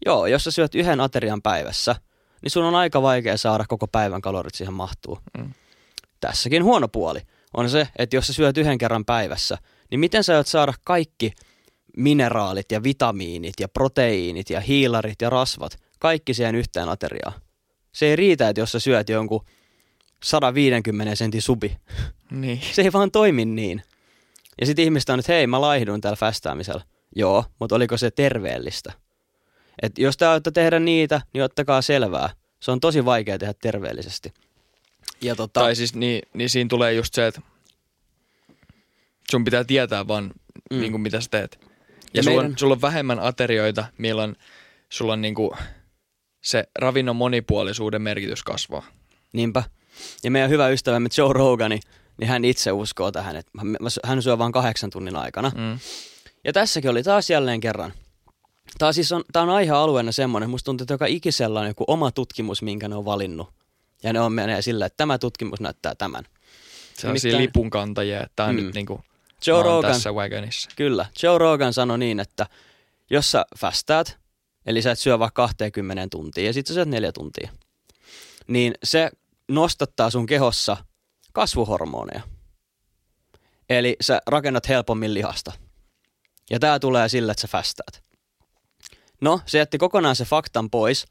[0.06, 1.96] Joo, jos sä syöt yhden aterian päivässä,
[2.42, 5.18] niin sun on aika vaikea saada koko päivän kalorit siihen mahtuu.
[5.38, 5.52] Mm.
[6.20, 7.20] Tässäkin huono puoli
[7.54, 9.58] on se, että jos sä syöt yhden kerran päivässä,
[9.90, 11.32] niin miten sä aiot saada kaikki
[11.96, 17.32] mineraalit ja vitamiinit ja proteiinit ja hiilarit ja rasvat, kaikki siihen yhteen ateriaan?
[17.92, 19.44] Se ei riitä, että jos sä syöt jonkun
[20.22, 21.76] 150 sentin subi.
[22.30, 22.60] Niin.
[22.72, 23.82] Se ei vaan toimi niin.
[24.60, 26.82] Ja sitten ihmiset on, että hei, mä laihduin täällä fästäämisellä.
[27.16, 28.92] Joo, mutta oliko se terveellistä?
[29.82, 32.30] Et jos te aiotte tehdä niitä, niin ottakaa selvää.
[32.60, 34.34] Se on tosi vaikea tehdä terveellisesti.
[35.20, 37.40] Ja tota, Tai siis niin, niin siinä tulee just se, että
[39.30, 40.30] sun pitää tietää vaan
[40.70, 40.80] Mm.
[40.80, 41.58] niin kuin mitä sä teet.
[41.60, 41.68] Ja,
[42.14, 44.36] Ja sulla, meidän- on, sulla on vähemmän aterioita, milloin
[44.88, 45.50] sulla on niin kuin
[46.40, 48.86] se ravinnon monipuolisuuden merkitys kasvaa.
[49.32, 49.62] niinpä.
[50.24, 51.80] Ja meidän hyvä ystävämme Joe Rogani,
[52.18, 55.52] niin hän itse uskoo tähän, että hän- hän syö vain kahdeksan tunnin aikana.
[55.56, 55.78] Mm.
[56.44, 57.92] Ja tässäkin oli taas jälleen kerran.
[58.78, 62.10] Tämä siis on, tää on aihealueena semmoinen, musta tuntuu, että joka ikisellä on joku oma
[62.10, 63.48] tutkimus, minkä ne on valinnut.
[64.02, 66.24] Ja ne on menee sillä, että tämä tutkimus näyttää tämän.
[66.94, 68.62] Sellaisia Nimittäin- lipunkantajia, että tämä on Mm.
[68.62, 69.00] nyt niinku,
[69.46, 70.70] Joe mä oon Rogan, tässä wagonissa.
[70.76, 72.46] kyllä, Joe Rogan sanoi niin, että
[73.10, 74.16] jos sä fästäät,
[74.66, 77.50] eli sä et syö vaikka 20 tuntia ja sit sä syöt neljä tuntia,
[78.46, 79.10] niin se
[79.48, 80.76] nostattaa sun kehossa
[81.32, 82.20] kasvuhormoneja.
[83.70, 85.52] Eli sä rakennat helpommin lihasta.
[86.50, 88.02] Ja tää tulee sillä, että sä fästäät.
[89.22, 91.06] No, se jätti kokonaan se faktan pois,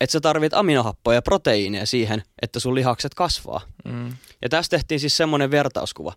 [0.00, 3.60] että sä tarvit aminohappoja ja proteiineja siihen, että sun lihakset kasvaa.
[3.84, 4.08] Mm.
[4.42, 6.12] Ja tässä tehtiin siis semmoinen vertauskuva.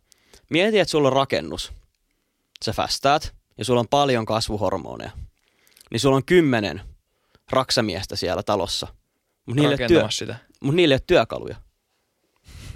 [0.50, 1.72] Mieti, että sulla on rakennus.
[2.66, 5.12] Sä fästäät ja sulla on paljon kasvuhormoneja.
[5.92, 6.82] Niin sulla on kymmenen
[7.52, 8.88] raksamiestä siellä talossa.
[9.46, 10.36] Mutta niille, työ, sitä.
[10.62, 11.56] mut niille ei ole työkaluja.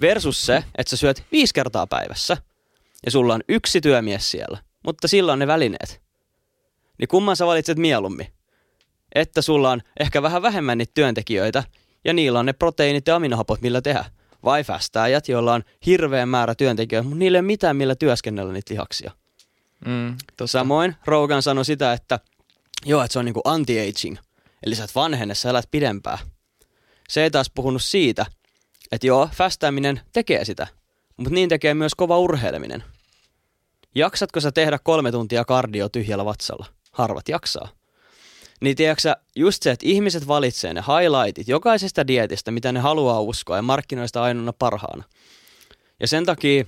[0.00, 2.36] Versus se, että sä syöt viisi kertaa päivässä
[3.04, 6.02] ja sulla on yksi työmies siellä, mutta sillä on ne välineet.
[6.98, 8.35] Niin kumman sä valitset mieluummin?
[9.14, 11.64] Että sulla on ehkä vähän vähemmän niitä työntekijöitä
[12.04, 14.04] ja niillä on ne proteiinit ja aminohapot, millä tehdä.
[14.44, 18.74] Vai fästääjät, joilla on hirveä määrä työntekijöitä, mutta niillä ei ole mitään, millä työskennellä niitä
[18.74, 19.10] lihaksia.
[19.86, 20.16] Mm.
[20.44, 22.20] Samoin Rogan sanoi sitä, että
[22.84, 24.16] joo, että se on niinku anti-aging.
[24.66, 26.18] Eli sä et vanhene, sä elät pidempään.
[27.08, 28.26] Se ei taas puhunut siitä,
[28.92, 30.66] että joo, fästääminen tekee sitä,
[31.16, 32.84] mutta niin tekee myös kova urheileminen.
[33.94, 36.66] Jaksatko sä tehdä kolme tuntia kardio tyhjällä vatsalla?
[36.92, 37.68] Harvat jaksaa.
[38.60, 43.20] Niin tiedätkö sä, just se, että ihmiset valitsee ne highlightit jokaisesta dietistä, mitä ne haluaa
[43.20, 45.04] uskoa ja markkinoista ainoana parhaana.
[46.00, 46.64] Ja sen takia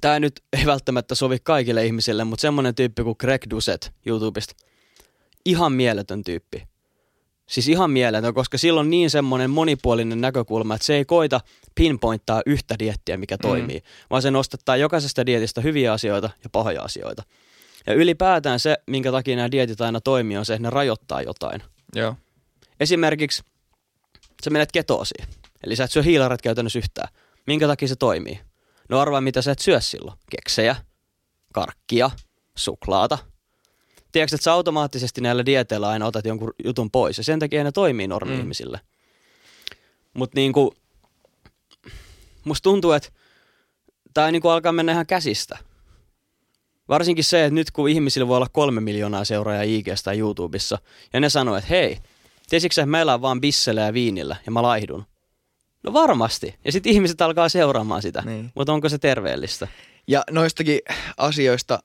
[0.00, 4.54] tämä nyt ei välttämättä sovi kaikille ihmisille, mutta semmoinen tyyppi kuin Greg Duset YouTubesta.
[5.44, 6.62] Ihan mieletön tyyppi.
[7.48, 11.40] Siis ihan mieletön, koska sillä on niin semmoinen monipuolinen näkökulma, että se ei koita
[11.74, 17.22] pinpointtaa yhtä diettiä, mikä toimii, vaan se nostattaa jokaisesta dietistä hyviä asioita ja pahoja asioita.
[17.86, 21.62] Ja ylipäätään se, minkä takia nämä dietit aina toimii, on se, että ne rajoittaa jotain.
[21.94, 22.16] Joo.
[22.80, 23.42] Esimerkiksi
[24.44, 25.24] sä menet ketoosiin,
[25.64, 27.08] eli sä et syö hiilaret käytännössä yhtään.
[27.46, 28.40] Minkä takia se toimii?
[28.88, 30.18] No arvaa, mitä sä et syö silloin.
[30.30, 30.76] Keksejä,
[31.52, 32.10] karkkia,
[32.56, 33.18] suklaata.
[34.12, 37.72] Tiedätkö, että sä automaattisesti näillä dieteillä aina otat jonkun jutun pois, ja sen takia ne
[37.72, 38.80] toimii normi-ihmisille.
[40.14, 40.74] Mutta niinku,
[42.44, 43.08] musta tuntuu, että
[44.14, 45.58] tämä niinku alkaa mennä ihan käsistä.
[46.88, 50.78] Varsinkin se, että nyt kun ihmisillä voi olla kolme miljoonaa seuraajaa IGstä tai YouTubessa,
[51.12, 51.98] ja ne sanoo, että hei,
[52.48, 55.04] tiesitkö että mä elän vaan bissellä ja viinillä, ja mä laihdun.
[55.82, 56.54] No varmasti.
[56.64, 58.22] Ja sitten ihmiset alkaa seuraamaan sitä.
[58.26, 58.52] Niin.
[58.54, 59.68] Mutta onko se terveellistä?
[60.06, 60.80] Ja noistakin
[61.16, 61.78] asioista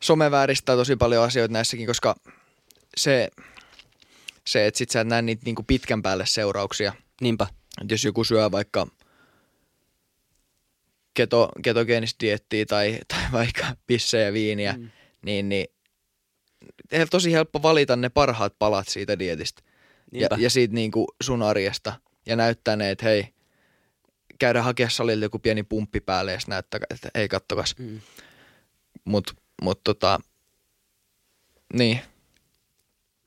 [0.00, 2.14] some vääristää tosi paljon asioita näissäkin, koska
[2.96, 3.28] se,
[4.46, 6.92] se että sit sä et näe niitä niinku pitkän päälle seurauksia.
[7.20, 7.46] Niinpä.
[7.82, 8.86] Et jos joku syö vaikka
[11.14, 14.90] keto, ketogeenistä diettiä tai, tai vaikka pissejä ja viiniä, mm.
[15.22, 15.66] niin, niin
[16.92, 19.62] he- tosi helppo valita ne parhaat palat siitä dietistä
[20.12, 20.36] ja, Niinpä.
[20.38, 21.92] ja siitä niinku sun arjesta
[22.26, 23.28] ja näyttää ne, että hei,
[24.38, 27.74] käydä hakea salilta joku pieni pumppi päälle ja näyttää, että hei kattokas.
[27.78, 28.00] Mm.
[29.04, 30.20] Mut, mut tota,
[31.72, 32.00] niin,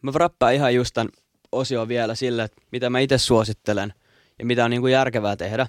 [0.02, 1.10] Mä rappaan ihan just tämän
[1.52, 3.94] osion vielä sille, että mitä mä itse suosittelen
[4.40, 5.68] ja mitä on niinku järkevää tehdä.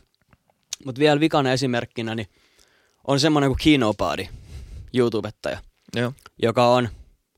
[0.85, 2.29] Mutta vielä vikana esimerkkinä niin
[3.07, 4.29] on semmoinen kuin Kinopadi,
[4.95, 5.59] YouTubettaja,
[5.97, 6.13] joo,
[6.43, 6.89] joka on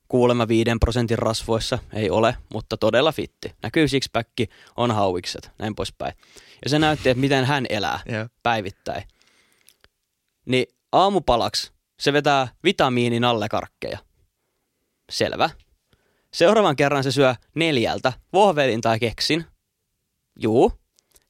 [0.09, 3.55] kuulemma 5 prosentin rasvoissa, ei ole, mutta todella fitti.
[3.62, 6.14] Näkyy sixpacki, on hauikset, näin poispäin.
[6.64, 8.29] Ja se näytti, että miten hän elää joo.
[8.42, 9.03] päivittäin.
[10.46, 13.98] Niin aamupalaksi se vetää vitamiinin alle karkkeja.
[15.11, 15.50] Selvä.
[16.35, 19.44] Seuraavan kerran se syö neljältä vohvelin tai keksin.
[20.40, 20.79] Juu.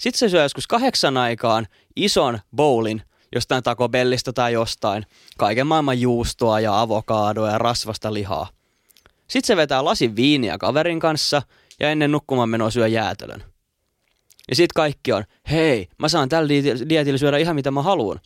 [0.01, 3.03] Sitten se syö joskus kahdeksan aikaan ison bowlin
[3.35, 5.07] jostain takobellista tai jostain.
[5.39, 8.49] Kaiken maailman juustoa ja avokadoa ja rasvasta lihaa.
[9.29, 11.43] Sitten se vetää lasin viiniä kaverin kanssa
[11.81, 13.45] ja ennen nukkumaan menoa syö jäätelön.
[14.51, 18.21] Ja sit kaikki on, hei, mä saan tällä dieti- dietillä syödä ihan mitä mä haluan.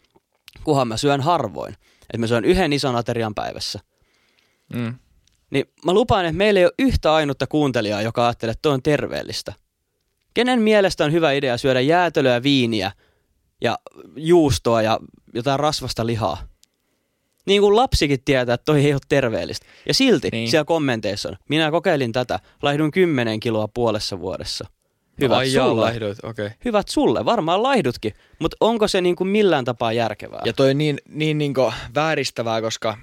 [0.64, 1.74] Kunhan mä syön harvoin.
[2.00, 3.80] Että mä syön yhden ison aterian päivässä.
[4.74, 4.94] Mm.
[5.50, 8.82] Niin mä lupaan, että meillä ei ole yhtä ainutta kuuntelijaa, joka ajattelee, että toi on
[8.82, 9.52] terveellistä.
[10.35, 12.92] Kenen mielestä on hyvä idea syödä jäätelöä, viiniä
[13.61, 13.79] ja
[14.16, 14.99] juustoa ja
[15.35, 16.49] jotain rasvasta lihaa?
[17.47, 19.66] Niin kuin lapsikin tietää, että toi ei ole terveellistä.
[19.88, 20.51] Ja silti niin.
[20.51, 24.66] Siellä kommenteissa on, minä kokeilin tätä, laihdun 10 kiloa puolessa vuodessa.
[25.20, 25.81] Hyvät Ai sulle.
[25.81, 26.47] laihduit, okei.
[26.47, 26.59] Okay.
[26.64, 30.42] Hyvät sulle, varmaan laihdutkin, mutta onko se niin kuin millään tapaa järkevää?
[30.44, 31.55] Ja toi on niin, niin, niin
[31.94, 32.99] vääristävää, koska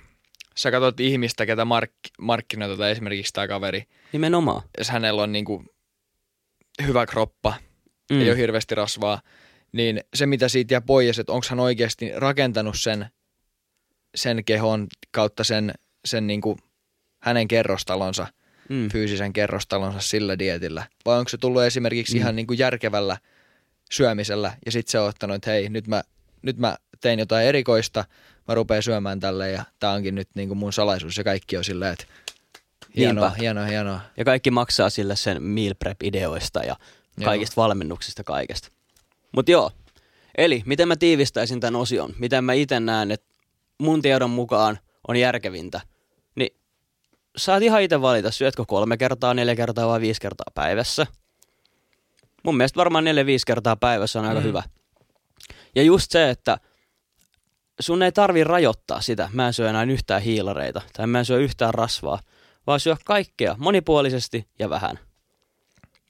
[0.57, 4.61] sä katsot ihmistä, ketä mark, markkinoi tota esimerkiksi tämä kaveri, Nimenomaan.
[4.77, 5.65] jos hänellä on niin kuin
[6.87, 7.53] hyvä kroppa,
[8.11, 8.21] Mm.
[8.21, 9.21] ei ole hirveästi rasvaa,
[9.71, 13.05] niin se mitä siitä jää pois, että onko hän oikeasti rakentanut sen,
[14.15, 15.73] sen kehon kautta sen,
[16.05, 16.57] sen niin kuin
[17.19, 18.27] hänen kerrostalonsa,
[18.69, 18.89] Mm.
[18.89, 20.83] fyysisen kerrostalonsa sillä dietillä?
[21.05, 22.19] Vai onko se tullut esimerkiksi Mm.
[22.19, 23.17] ihan niin kuin järkevällä
[23.91, 26.03] syömisellä ja sitten se on ottanut, että hei, nyt mä,
[26.41, 28.05] nyt mä tein jotain erikoista,
[28.47, 31.63] mä rupean syömään tälle ja tää onkin nyt niin kuin mun salaisuus ja kaikki on
[31.63, 32.05] silleen, että
[32.95, 33.39] hienoa, Niinpä.
[33.41, 33.99] hienoa, hienoa.
[34.17, 36.65] Ja kaikki maksaa sille sen meal prep-ideoista ja
[37.17, 37.25] Joo.
[37.25, 38.69] kaikista valmennuksista kaikesta.
[39.31, 39.71] Mutta joo,
[40.37, 42.13] eli miten mä tiivistäisin tämän osion?
[42.19, 43.27] Miten mä itse näen, että
[43.77, 45.81] mun tiedon mukaan on järkevintä?
[46.35, 46.55] Niin
[47.37, 51.07] saat ihan itse valita, syötkö kolme kertaa, neljä kertaa vai viisi kertaa päivässä.
[52.43, 54.45] Mun mielestä varmaan neljä, viisi kertaa päivässä on aika Mm.
[54.45, 54.63] hyvä.
[55.75, 56.57] Ja just se, että
[57.79, 59.29] sun ei tarvi rajoittaa sitä.
[59.33, 62.19] Mä en syö enää yhtään hiilareita tai mä en syö yhtään rasvaa,
[62.67, 64.99] vaan syö kaikkea monipuolisesti ja vähän.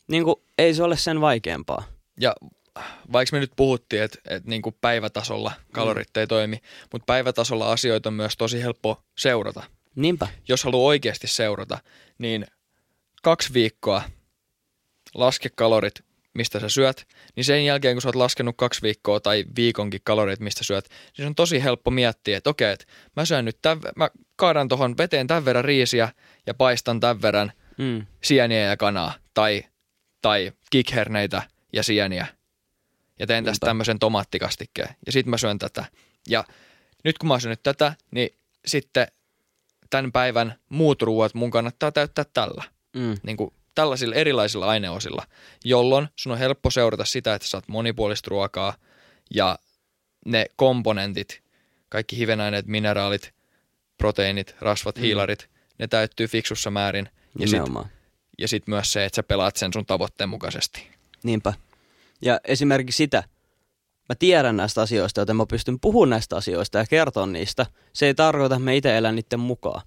[0.07, 1.83] Niin kuin, ei se ole sen vaikeampaa.
[2.19, 2.35] Ja
[3.13, 6.57] vaikka me nyt puhuttiin, että, että niin kuin päivätasolla kalorit ei toimi,
[6.91, 9.63] mutta päivätasolla asioita on myös tosi helppo seurata.
[9.95, 10.27] Niinpä.
[10.47, 11.79] Jos haluaa oikeasti seurata,
[12.17, 12.45] niin
[13.23, 14.03] kaksi viikkoa
[15.13, 19.45] laske kalorit, mistä sä syöt, niin sen jälkeen kun sä oot laskenut kaksi viikkoa tai
[19.55, 23.45] viikonkin kalorit, mistä syöt, niin se on tosi helppo miettiä, että okei, että mä syön
[23.45, 26.09] nyt tämän, mä kaadan tuohon veteen tämän verran riisiä
[26.47, 28.05] ja paistan tämän verran Mm.
[28.23, 29.63] sieniä ja kanaa tai,
[30.21, 31.41] tai kikherneitä
[31.73, 32.27] ja sieniä.
[33.19, 34.95] Ja teen tästä tämmöisen tomaattikastikkeen.
[35.05, 35.85] Ja sitten mä syön tätä.
[36.29, 36.43] Ja
[37.03, 38.29] nyt kun mä oon syönyt tätä, niin
[38.65, 39.07] sitten
[39.89, 42.63] tämän päivän muut ruuat mun kannattaa täyttää tällä.
[42.95, 43.17] Mm.
[43.23, 45.25] Niin kuin tällaisilla erilaisilla aineosilla,
[45.65, 48.73] jolloin sun on helppo seurata sitä, että saat monipuolista ruokaa
[49.35, 49.59] ja
[50.25, 51.41] ne komponentit,
[51.89, 53.33] kaikki hivenaineet, mineraalit,
[53.97, 55.01] proteiinit, rasvat, Mm.
[55.01, 57.09] hiilarit, ne täyttyy fiksussa määrin.
[57.39, 57.89] Ja sitten Nimenomaan.
[58.37, 60.87] ja sitten myös se, että sä pelaat sen sun tavoitteen mukaisesti.
[61.23, 61.53] Niinpä.
[62.21, 63.23] Ja esimerkiksi sitä,
[64.09, 67.65] mä tiedän näistä asioista, joten mä pystyn puhumaan näistä asioista ja kertoa niistä.
[67.93, 69.81] Se ei tarkoita, että mä itse elän niiden mukaan.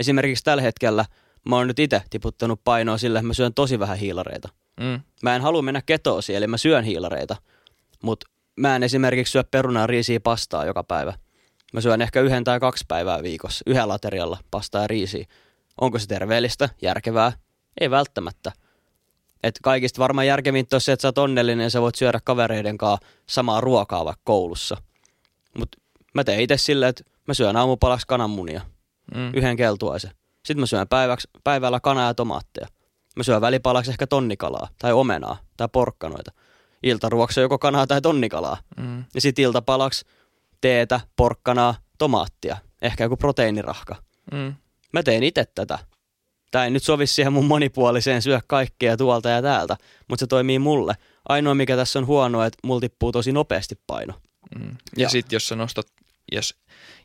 [0.00, 1.04] Esimerkiksi tällä hetkellä
[1.48, 4.48] mä oon nyt itse tiputtanut painoa sillä, että mä syön tosi vähän hiilareita.
[4.80, 5.00] Mm.
[5.22, 7.36] Mä en halua mennä ketoosiin, eli mä syön hiilareita.
[8.02, 8.26] Mutta
[8.56, 11.12] mä en esimerkiksi syö perunaa, riisiä, pastaa joka päivä.
[11.72, 15.26] Mä syön ehkä yhden tai kaksi päivää viikossa, yhdellä aterialla pastaa ja riisiä.
[15.80, 17.32] Onko se terveellistä, järkevää?
[17.80, 18.52] Ei välttämättä.
[19.42, 22.78] Et kaikista varmaan järkevintä on se, että sä oot onnellinen ja sä voit syödä kavereiden
[22.78, 24.76] kanssa samaa ruokaa vaikka koulussa.
[25.58, 25.78] Mutta
[26.14, 28.60] mä teen itse silleen, että mä syön aamupalaksi kananmunia,
[29.14, 29.34] Mm.
[29.34, 30.10] yhden keltuaisen.
[30.46, 32.66] Sitten mä syön päiväksi, päivällä kanaa ja tomaatteja.
[33.16, 36.32] Mä syön välipalaksi ehkä tonnikalaa tai omenaa tai porkkanoita.
[36.82, 38.56] Iltaruoksi joko kanaa tai tonnikalaa.
[38.76, 39.04] Mm.
[39.14, 40.04] Ja sitten iltapalaksi
[40.60, 42.56] teetä, porkkanaa, tomaattia.
[42.82, 43.96] Ehkä joku proteiinirahka.
[44.32, 44.54] Mm.
[44.92, 45.78] Mä tein itse tätä.
[46.50, 49.76] Tämä ei nyt sovi siihen mun monipuoliseen syö kaikkea tuolta ja täältä,
[50.08, 50.94] mutta se toimii mulle.
[51.28, 54.14] Ainoa mikä tässä on huonoa, että mulla tippuu tosi nopeasti paino.
[54.58, 54.68] Mm.
[54.70, 55.86] Ja, Ja- sitten jos sä nostat,
[56.32, 56.54] jos,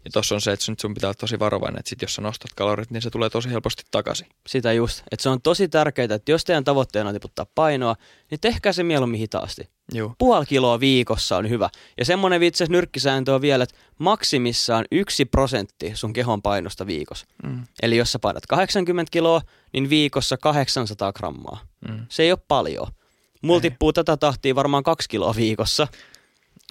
[0.05, 2.21] ja tossa on se, että sun, sun pitää olla tosi varovainen, että sit jos sä
[2.21, 4.27] nostat kalorit, niin se tulee tosi helposti takaisin.
[4.47, 7.95] Sitä just, että se on tosi tärkeää, että jos teidän tavoitteena on tiputtaa painoa,
[8.31, 9.69] niin tehkää se mieluummin hitaasti.
[9.91, 10.15] Joo.
[10.17, 11.69] Puoli kiloa viikossa on hyvä.
[11.97, 17.25] Ja semmonen vitsi nyrkkisääntö on vielä, että maksimissaan yksi prosentti sun kehon painosta viikossa.
[17.43, 17.63] Mm.
[17.81, 19.41] Eli jos sä painat 80 kiloa,
[19.73, 21.59] niin viikossa 800 grammaa.
[21.89, 22.05] Mm.
[22.09, 22.87] Se ei ole paljon.
[23.41, 25.87] Mulla tippuu tätä tahtia varmaan kaksi kiloa viikossa.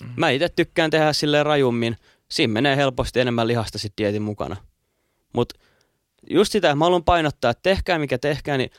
[0.02, 0.12] Mm.
[0.16, 1.96] Mä itse tykkään tehdä silleen rajummin.
[2.30, 4.56] Siinä menee helposti enemmän lihasta sit dietin mukana.
[5.32, 5.52] Mut
[6.30, 8.70] just sitä, että mä haluan painottaa, että tehkää mikä tehkää, niin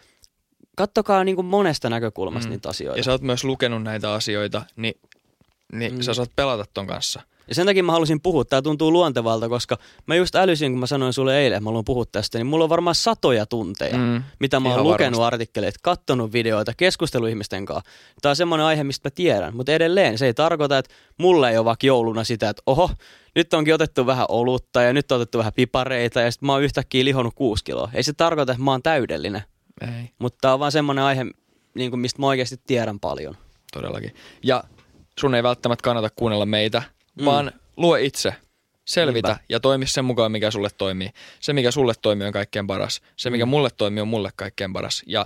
[0.77, 2.51] kattokaa niin kuin monesta näkökulmasta Mm.
[2.51, 2.99] niitä asioita.
[2.99, 4.93] Ja sä oot myös lukenut näitä asioita, niin,
[5.73, 5.93] niin.
[5.95, 6.01] Mm.
[6.01, 7.21] sä saat pelata ton kanssa.
[7.47, 10.87] Ja sen takia mä halusin puhua, tää tuntuu luontevalta, koska mä just älysin, kun mä
[10.87, 14.23] sanoin sulle eilen, että mä haluan puhua tästä, niin mulla on varmaan satoja tunteja, Mm.
[14.39, 15.33] mitä mä oon lukenut varmasti.
[15.35, 17.89] artikkeleita, kattonut videoita, keskustellut ihmisten kanssa.
[18.21, 21.57] Tää on semmoinen aihe, mistä mä tiedän, mutta edelleen se ei tarkoita, että mulle ei
[21.57, 22.89] ole vaikka jouluna sitä, että oho,
[23.35, 26.63] nyt onkin otettu vähän olutta ja nyt on otettu vähän pipareita ja sitten mä oon
[26.63, 27.89] yhtäkkiä lihonnut kuusi kiloa.
[27.93, 29.41] Ei se tarkoita, että mä oon täydellinen,
[29.81, 31.25] Ei, mutta tää on vaan semmoinen aihe,
[31.75, 33.37] niin kuin mistä mä oikeasti tiedän paljon.
[33.73, 34.15] todellakin.
[34.43, 34.63] Ja
[35.19, 36.83] sun ei välttämättä kannata kuunnella meitä,
[37.19, 37.25] mm.
[37.25, 38.35] Vaan lue itse.
[38.85, 39.43] Selvitä Niinpä.
[39.49, 41.09] ja toimi sen mukaan, mikä sulle toimii.
[41.39, 43.01] Se, mikä sulle toimii, on kaikkein paras.
[43.15, 43.49] Se, mikä Mm.
[43.49, 45.03] mulle toimii, on mulle kaikkein paras.
[45.07, 45.25] Ja,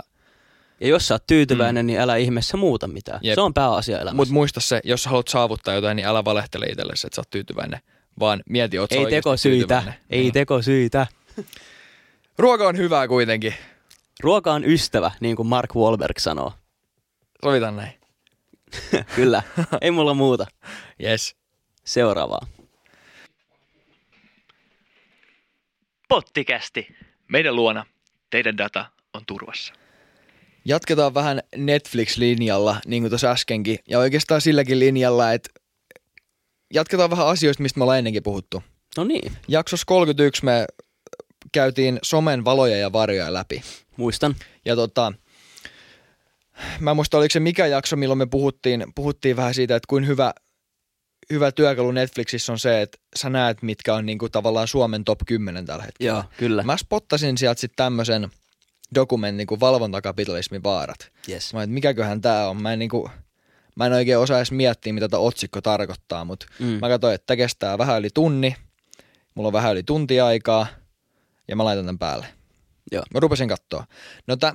[0.80, 1.86] Ja jos sä oot tyytyväinen, mm.
[1.86, 3.20] niin älä ihmeessä muuta mitään.
[3.22, 3.34] Jep.
[3.34, 4.16] Se on pääasia elämässä.
[4.16, 7.80] mutta muista se, jos haluat saavuttaa jotain, niin älä valehtele itsellesi, että sä oot tyytyväinen.
[8.20, 9.94] Vaan mieti, oot Ei tekosyitä, tyytyväinen.
[10.10, 10.32] ei Niin.
[10.32, 11.06] tekosyitä.
[12.38, 13.54] Ruoka on hyvää kuitenkin.
[14.20, 16.52] Ruoka on ystävä, niin kuin Mark Wahlberg sanoo.
[17.44, 17.92] Sovitaan näin.
[19.16, 19.42] Kyllä,
[19.80, 20.46] ei mulla muuta.
[21.04, 21.36] Yes.
[21.84, 22.46] Seuraavaa.
[26.08, 26.88] Pottikästi.
[27.28, 27.86] Meidän luona
[28.30, 29.74] teidän data on turvassa.
[30.64, 33.78] Jatketaan vähän Netflix-linjalla, niin kuin tuossa äskenkin.
[33.88, 35.50] Ja oikeastaan silläkin linjalla, että
[36.74, 38.62] jatketaan vähän asioista, mistä me ollaan ennenkin puhuttu.
[38.96, 39.32] No niin.
[39.48, 40.66] Jaksossa 31 me
[41.52, 43.62] käytiin somen valoja ja varjoja läpi.
[43.96, 44.36] Muistan.
[44.64, 45.12] Ja tota,
[46.80, 50.06] mä en muista, oliko se mikä jakso, milloin me puhuttiin, puhuttiin vähän siitä, että kuin
[50.06, 50.32] hyvä,
[51.30, 55.66] hyvä työkalu Netflixissä on se, että sä näet, mitkä on niinku tavallaan Suomen top 10
[55.66, 56.12] tällä hetkellä.
[56.12, 56.62] Joo, kyllä.
[56.62, 58.30] Mä spottasin sieltä sitten tämmöisen
[58.94, 61.10] dokumentin kuin Valvontakapitalismin vaarat.
[61.28, 61.54] Yes.
[61.54, 62.62] Mä että mikäköhän tää on.
[62.62, 63.10] Mä en, niinku,
[63.76, 66.66] mä en oikein osaa edes miettiä, mitä tämä otsikko tarkoittaa, mutta Mm.
[66.66, 68.56] mä katsoin, että tää kestää vähän yli tunni.
[69.34, 70.66] Mulla on vähän yli tunti aikaa
[71.48, 72.26] ja mä laitan tämän päälle.
[72.92, 73.02] Joo.
[73.14, 73.84] Mä rupesin katsoa.
[74.26, 74.54] No tää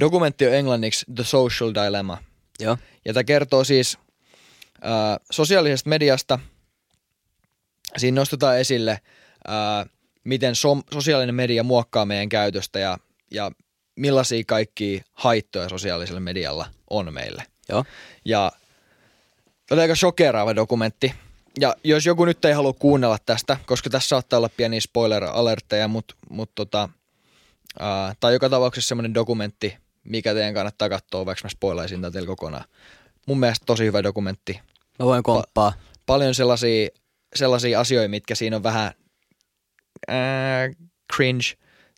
[0.00, 2.18] dokumentti on englanniksi The Social Dilemma.
[2.60, 2.78] Joo.
[3.04, 3.98] Ja tämä kertoo siis
[4.84, 6.38] ää, sosiaalisesta mediasta.
[7.96, 9.00] Siinä nostetaan esille,
[9.48, 9.86] ää,
[10.24, 12.98] miten som, sosiaalinen media muokkaa meidän käytöstä ja,
[13.30, 13.50] ja
[13.96, 17.42] millaisia kaikkia haittoja sosiaalisella medialla on meille.
[17.68, 17.84] Joo.
[18.24, 18.52] Ja
[19.70, 21.14] on aika shokeraava dokumentti.
[21.60, 26.14] Ja jos joku nyt ei halua kuunnella tästä, koska tässä saattaa olla pieniä spoiler-alertteja, mutta
[26.30, 26.88] mut tota,
[27.78, 32.64] ää, tai joka tapauksessa semmoinen dokumentti, mikä teidän kannattaa katsoa, vaikka mä spoilaisin tätä kokonaan.
[33.26, 34.60] Mun mielestä tosi hyvä dokumentti.
[34.98, 35.72] Mä voin komppaa.
[36.06, 36.88] Paljon sellaisia,
[37.34, 38.92] sellaisia asioita, mitkä siinä on vähän
[40.08, 40.68] ää,
[41.16, 41.44] cringe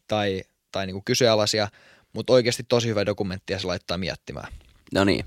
[0.08, 1.68] tai, tai niinku kyseenalaisia,
[2.12, 4.52] mutta oikeasti tosi hyvä dokumentti ja se laittaa miettimään.
[4.94, 5.24] No niin.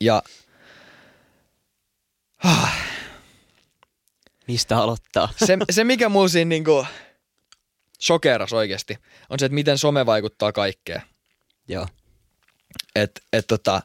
[0.00, 0.22] Ja
[4.48, 5.28] Mistä aloittaa?
[5.46, 6.86] se, se mikä mulla siinä niinku
[8.02, 8.98] shokeras oikeasti,
[9.30, 11.02] on se, että miten some vaikuttaa kaikkeen.
[11.68, 11.86] Joo.
[12.94, 13.82] että et tota,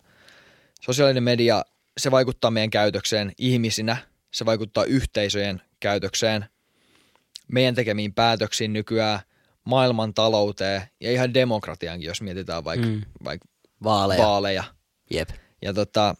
[0.82, 1.63] sosiaalinen media,
[1.97, 3.97] se vaikuttaa meidän käytökseen ihmisinä,
[4.33, 6.45] se vaikuttaa yhteisöjen käytökseen,
[7.47, 9.19] meidän tekemiin päätöksiin nykyään,
[9.63, 13.01] maailman talouteen ja ihan demokratiankin, jos mietitään vaikka Mm.
[13.23, 13.41] vaik
[13.83, 14.23] Vaaleja.
[14.23, 14.63] vaaleja.
[15.12, 15.29] Jep.
[15.62, 16.15] Ja tota,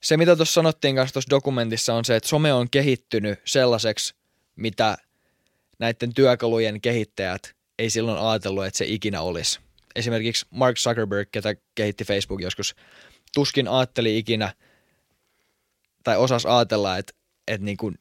[0.00, 4.14] se, mitä tuossa sanottiin kanssa tuossa dokumentissa, on se, että some on kehittynyt sellaiseksi,
[4.56, 4.98] mitä
[5.78, 9.60] näiden työkalujen kehittäjät ei silloin ajatellut, että se ikinä olisi.
[9.96, 12.74] Esimerkiksi Mark Zuckerberg, ketä kehitti Facebook joskus,
[13.34, 14.54] tuskin ajatteli ikinä
[16.04, 17.12] tai osas ajatella, että,
[17.48, 17.98] että niin kuin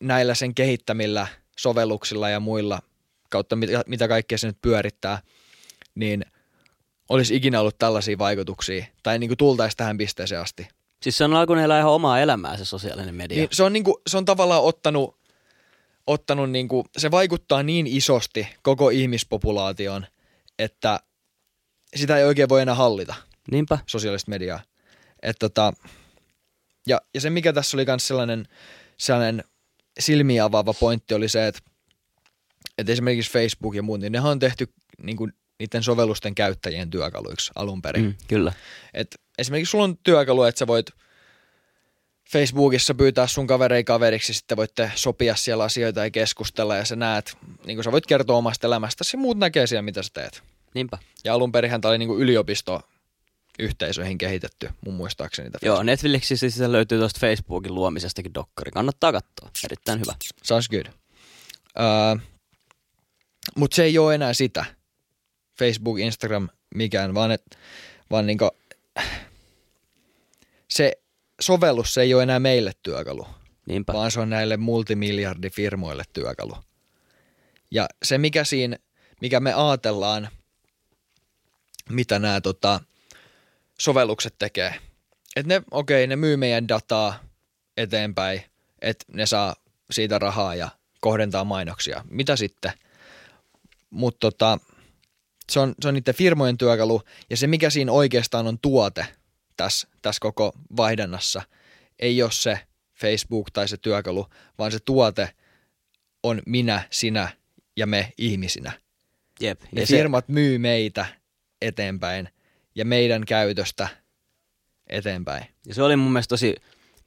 [0.00, 1.26] näillä sen kehittämillä
[1.58, 2.82] sovelluksilla ja muilla
[3.30, 5.22] kautta mitä, mitä kaikkea se nyt pyörittää,
[5.94, 6.24] niin
[7.08, 10.68] olisi ikinä ollut tällaisia vaikutuksia tai niin kuin tultaisi tähän pisteeseen asti.
[11.02, 13.36] Siis se on alkanut elää ihan omaa elämää se sosiaalinen media.
[13.36, 15.16] Niin se, on niin kuin, se on tavallaan ottanut,
[16.06, 20.06] ottanut niin kuin, se vaikuttaa niin isosti koko ihmispopulaation,
[20.58, 21.00] että
[21.96, 23.14] sitä ei oikein voi enää hallita,
[23.50, 23.78] Niinpä.
[23.86, 24.60] sosiaalista mediaa.
[25.22, 25.72] Et tota,
[26.86, 28.48] ja, ja se, mikä tässä oli myös sellainen,
[28.96, 29.44] sellainen
[30.00, 31.60] silmiä avaava pointti, oli se, että,
[32.78, 37.52] että esimerkiksi Facebook ja muut, niin ne on tehty niin kuin, niiden sovellusten käyttäjien työkaluiksi
[37.54, 38.04] alun perin.
[38.04, 38.52] Mm, kyllä.
[38.94, 40.86] Et esimerkiksi sulla on työkalu, että sä voit
[42.30, 47.36] Facebookissa pyytää sun kaverei kaveriksi, sitten voitte sopia siellä asioita ja keskustella ja sä näet,
[47.66, 50.42] niin kuin sä voit kertoa omasta elämästäsi ja muut näkee siellä, mitä sä teet.
[50.74, 50.98] Niinpä.
[51.24, 52.80] Ja alun perinhän tää oli niin kuin yliopisto
[53.58, 55.46] yhteisöihin kehitetty, mun muistaakseni.
[55.48, 58.70] Niitä Joo, Netflixissä sitä löytyy tuosta Facebookin luomisestakin dokkari.
[58.70, 59.50] Kannattaa katsoa.
[59.64, 60.14] Erittäin hyvä.
[60.44, 60.86] Sounds good.
[60.86, 62.20] Uh,
[63.56, 64.64] Mutta se ei ole enää sitä.
[65.58, 67.58] Facebook, Instagram, mikään, vaan, et,
[68.10, 68.50] vaan niinku,
[70.70, 70.92] se
[71.40, 73.26] sovellus se ei ole enää meille työkalu,
[73.66, 73.92] Niinpä.
[73.92, 76.56] vaan se on näille multimiljardifirmoille työkalu.
[77.70, 78.76] Ja se, mikä siinä,
[79.20, 80.28] mikä me ajatellaan,
[81.90, 82.80] mitä nämä tota,
[83.80, 84.74] sovellukset tekee,
[85.36, 87.20] että ne, okei, ne myy meidän dataa
[87.76, 88.42] eteenpäin,
[88.82, 89.56] että ne saa
[89.90, 90.68] siitä rahaa ja
[91.00, 92.04] kohdentaa mainoksia.
[92.10, 92.72] Mitä sitten?
[93.90, 94.58] Mutta tota,
[95.50, 99.06] se, on, se on niiden firmojen työkalu ja se mikä siinä oikeastaan on tuote
[99.56, 101.42] tässä, tässä koko vaihdannassa
[101.98, 102.58] ei ole se
[103.00, 104.26] Facebook tai se työkalu,
[104.58, 105.30] vaan se tuote
[106.22, 107.28] on minä, sinä
[107.76, 108.72] ja me ihmisinä.
[109.40, 109.60] Jep.
[109.72, 111.06] Ja se, firmat myy meitä
[111.62, 112.28] eteenpäin
[112.78, 113.88] ja meidän käytöstä
[114.86, 115.44] eteenpäin.
[115.66, 116.56] ja se oli mun mielestä tosi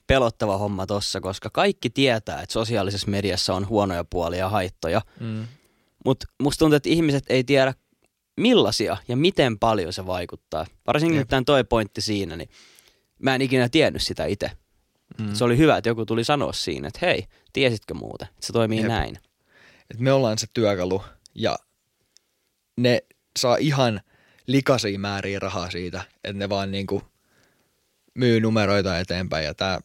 [0.08, 5.02] pelottava homma tossa, koska kaikki tietää, että sosiaalisessa mediassa on huonoja puolia ja haittoja.
[5.20, 5.48] Mm.
[6.06, 7.74] Mutta musta tuntuu, että ihmiset ei tiedä
[8.38, 10.66] millaisia ja miten paljon se vaikuttaa.
[10.88, 11.28] Varsinkin Jep.
[11.28, 12.50] tämän toi pointti siinä, niin
[13.20, 14.52] mä en ikinä tiennyt sitä itse.
[15.20, 15.34] Mm.
[15.34, 18.80] Se oli hyvä, että joku tuli sanoa siinä, että hei, tiesitkö muuten, että se toimii
[18.80, 18.88] Jep.
[18.88, 19.20] näin.
[19.92, 21.04] Et me ollaan se työkalu
[21.36, 21.60] ja
[22.78, 23.02] ne
[23.40, 24.02] saa ihan
[24.52, 27.04] likaisia määriä rahaa siitä, että ne vaan niinku
[28.16, 29.80] myy numeroita eteenpäin ja tää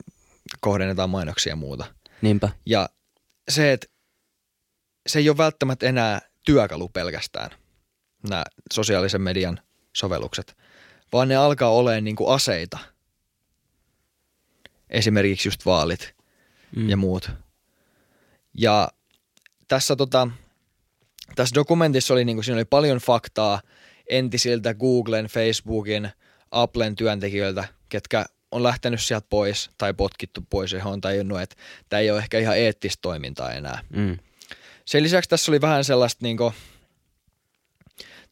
[0.61, 1.85] kohdennetaan mainoksia ja muuta.
[2.23, 2.49] Niinpä.
[2.67, 2.89] Ja
[3.49, 3.87] se, että
[5.07, 7.51] se ei ole välttämättä enää työkalu pelkästään,
[8.29, 9.61] nämä sosiaalisen median
[9.97, 10.57] sovellukset,
[11.13, 12.79] vaan ne alkaa olemaan niinku aseita.
[14.91, 16.17] Esimerkiksi just vaalit
[16.77, 16.91] Mm.
[16.91, 17.31] ja muut.
[18.55, 18.89] Ja
[19.69, 20.29] tässä tota,
[21.37, 23.61] tässä dokumentissa oli, niin kuin, siinä oli paljon faktaa
[24.11, 26.11] entisiltä Googlen, Facebookin,
[26.51, 31.57] Applen työntekijöiltä, ketkä on lähtenyt sieltä pois tai potkittu pois ja he on tajunnut, että
[31.89, 33.81] tämä ei ole ehkä ihan eettistä toimintaa enää.
[33.91, 34.19] Mm.
[34.85, 36.55] Sen lisäksi tässä oli vähän sellaista niin kuin,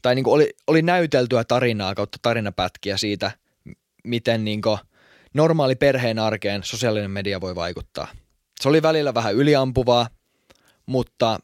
[0.02, 3.30] tai niin kuin oli, oli näyteltyä tarinaa kautta tarinapätkiä siitä,
[4.04, 4.78] miten niin kuin
[5.34, 8.08] normaali perheen arkeen sosiaalinen media voi vaikuttaa.
[8.60, 10.08] Se oli välillä vähän yliampuvaa,
[10.86, 11.40] mutta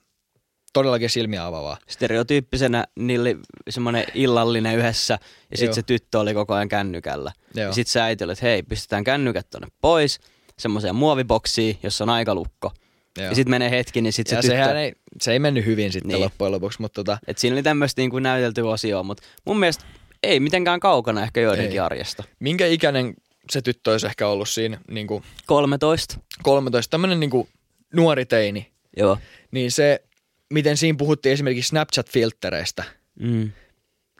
[0.73, 1.77] todellakin silmiä avaavaa.
[1.89, 3.39] Stereotyyppisenä niillä oli
[3.71, 5.19] semmoinen illallinen yhdessä
[5.51, 7.33] ja sitten se tyttö oli koko ajan kännykällä.
[7.55, 7.67] Joo.
[7.67, 10.21] Ja sitten se äiti oli, että hei, pistetään kännykät tonne pois
[10.59, 12.73] semmoiseen muoviboksiin, jossa on aikalukko.
[13.19, 13.27] Joo.
[13.29, 14.57] Ja sitten menee hetki, niin sitten se tyttö...
[14.57, 16.21] sehän ei, se ei mennyt hyvin sitten Niin.
[16.21, 19.85] loppujen lopuksi, mutta tota, Et siinä oli tämmöistä niinku näyteltyä osioa, mutta mun mielestä
[20.23, 21.79] ei mitenkään kaukana ehkä joidenkin Ei.
[21.79, 22.25] arjesta.
[22.39, 23.15] minkä ikäinen
[23.51, 26.19] se tyttö olisi ehkä ollut siinä niin kuin 13.
[26.43, 27.49] 13, tämmöinen niin kuin
[27.95, 29.19] nuori teini, Joo.
[29.51, 30.03] niin se,
[30.51, 32.85] miten siinä puhuttiin esimerkiksi Snapchat-filttereistä,
[33.21, 33.53] Mm.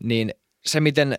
[0.03, 1.19] niin se miten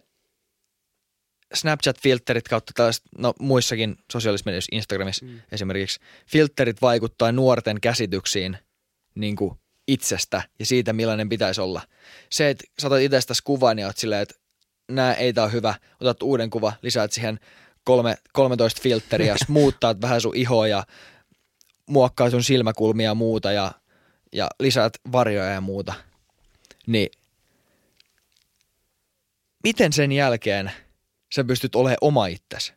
[1.54, 5.42] Snapchat-filterit kautta tällaiset, no muissakin sosiaalisissa medioissa, Instagramissa mm.
[5.52, 8.58] esimerkiksi, filterit vaikuttaa nuorten käsityksiin
[9.16, 9.54] niin kuin
[9.88, 11.82] itsestä ja siitä, millainen pitäisi olla.
[12.30, 14.36] Se, että sä otat itsestäsi kuvan ja oot silleen, että
[14.92, 17.40] nää ei tää on hyvä, otat uuden kuva, lisäät siihen
[17.84, 20.84] kolme, 13 filteriä, muuttaat vähän sun ihoa ja
[21.90, 23.72] muokkaa sun silmäkulmia ja muuta ja,
[24.34, 25.94] ja lisäät varjoja ja muuta.
[26.88, 27.10] Niin
[29.64, 30.72] miten sen jälkeen
[31.36, 32.74] sä pystyt olemaan oma itsesi?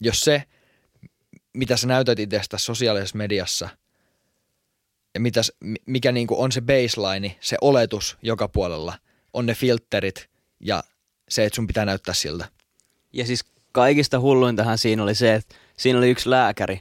[0.00, 0.42] Jos se,
[1.52, 3.68] mitä sä näytät itsestä sosiaalisessa mediassa
[5.14, 8.98] ja mitä, s- mi- mikä niinku on se baseline, se oletus joka puolella,
[9.32, 10.84] on ne filterit ja
[11.28, 12.48] se, että sun pitää näyttää siltä.
[13.12, 16.80] Ja siis kaikista hulluintahan siinä oli se, että siinä oli yksi lääkäri,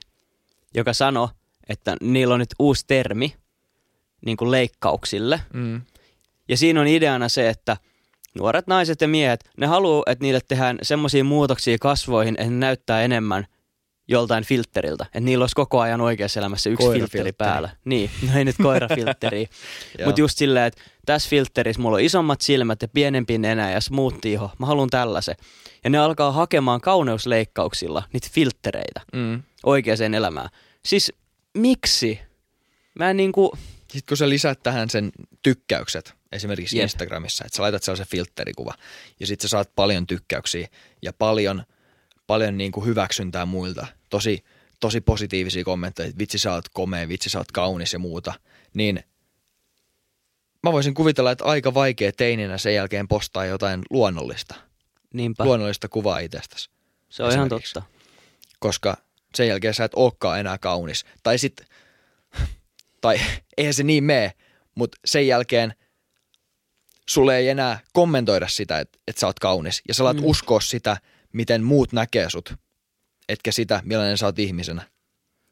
[0.74, 1.28] joka sanoi,
[1.70, 3.36] että niillä on nyt uusi termi
[4.26, 5.42] niin kuin leikkauksille.
[5.54, 5.82] Mm.
[6.50, 7.78] Ja siinä on ideana se, että
[8.40, 13.02] nuoret naiset ja miehet, ne haluaa, että niille tehdään semmoisia muutoksia kasvoihin, että ne näyttää
[13.02, 13.46] enemmän
[14.08, 15.04] joltain filteriltä.
[15.06, 17.70] Että niillä olisi koko ajan oikeassa elämässä yksi filteri päällä.
[17.86, 19.40] Niin, no ei nyt koirafiltteri.
[20.00, 20.06] Joo.
[20.06, 24.32] Mutta just silleen, että tässä filterissä mulla on isommat silmät ja pienempi nenä ja smoothie
[24.34, 24.52] iho.
[24.60, 25.36] Mä haluan tällaisen.
[25.84, 29.44] Ja ne alkaa hakemaan kauneusleikkauksilla niitä filtreitä Mm.
[29.64, 30.50] oikeaan elämään.
[30.86, 31.14] Siis
[31.54, 32.20] miksi?
[32.96, 33.54] Mä en niinku...
[33.94, 35.12] Sitten kun sä lisät tähän sen
[35.44, 36.78] tykkäykset, esimerkiksi.
[36.78, 36.84] Jep.
[36.84, 38.74] Instagramissa, että sä laitat sellaisen filterikuva
[39.20, 40.68] ja sitten sä saat paljon tykkäyksiä
[41.02, 41.64] ja paljon,
[42.28, 44.44] paljon niin kuin hyväksyntää muilta, tosi,
[44.80, 48.34] tosi positiivisia kommentteja, että vitsi sä oot komea, vitsi sä oot kaunis ja muuta,
[48.74, 49.04] niin
[50.64, 54.56] mä voisin kuvitella, että aika vaikea teininä sen jälkeen postaa jotain luonnollista,
[55.14, 56.70] Niinpä, luonnollista kuvaa itsestäsi,
[57.10, 57.84] se on ihan totta.
[58.60, 58.98] koska
[59.36, 61.06] sen jälkeen sä et olekaan enää kaunis.
[61.24, 61.62] Tai sit,
[63.04, 63.20] tai
[63.58, 64.34] eihän se niin mene,
[64.76, 65.74] mutta sen jälkeen
[67.10, 69.82] sulle ei enää kommentoida sitä, että et sä oot kaunis.
[69.88, 70.26] Ja sä alat Mm.
[70.26, 70.98] uskoa sitä,
[71.34, 72.54] miten muut näkee sut,
[73.30, 74.82] etkä sitä, millainen sä oot ihmisenä.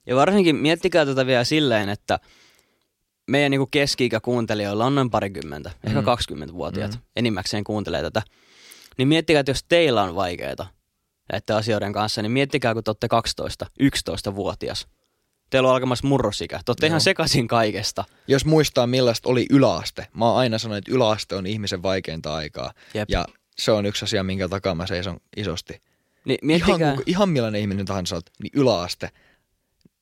[0.08, 2.20] Ja varsinkin miettikää tätä vielä silleen, että
[3.28, 5.88] meidän niinku keski-ikä kuuntelijoilla on noin parikymmentä, mm.
[5.88, 6.08] ehkä Mm.
[6.08, 6.97] 20-vuotiaat, mm.
[6.97, 7.04] Mm.
[7.16, 8.22] enimmäkseen kuuntelee tätä.
[8.97, 10.68] Niin miettikää, että jos teillä on vaikeita
[11.32, 14.88] näiden asioiden kanssa, niin miettikää, kun te olette 12, 11-vuotias.
[15.52, 16.58] Teillä on alkamassa murrosikä.
[16.58, 16.89] Te olette Joo.
[16.91, 18.04] ihan sekaisin kaikesta.
[18.28, 20.08] Jos muistaa, millaista oli yläaste.
[20.14, 22.72] Mä oon aina sanonut, että yläaste on ihmisen vaikeinta aikaa.
[22.93, 23.10] Jep.
[23.10, 23.26] Ja
[23.58, 25.82] se on yksi asia, minkä takaa mä seison isosti.
[26.26, 29.10] Niin Ihan, kuka- ihan millainen ihminen tahansa olet, niin yläaste,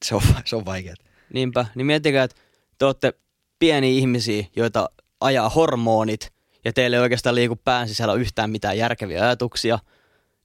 [0.06, 0.96] se on, se on vaikeaa.
[1.34, 2.38] niinpä, niin miettikää, että
[2.78, 3.14] te olette
[3.60, 4.90] pieniä ihmisiä, joita
[5.22, 6.32] ajaa hormonit,
[6.66, 9.80] ja teille ei oikeastaan liiku pään sisällä yhtään mitään järkeviä ajatuksia,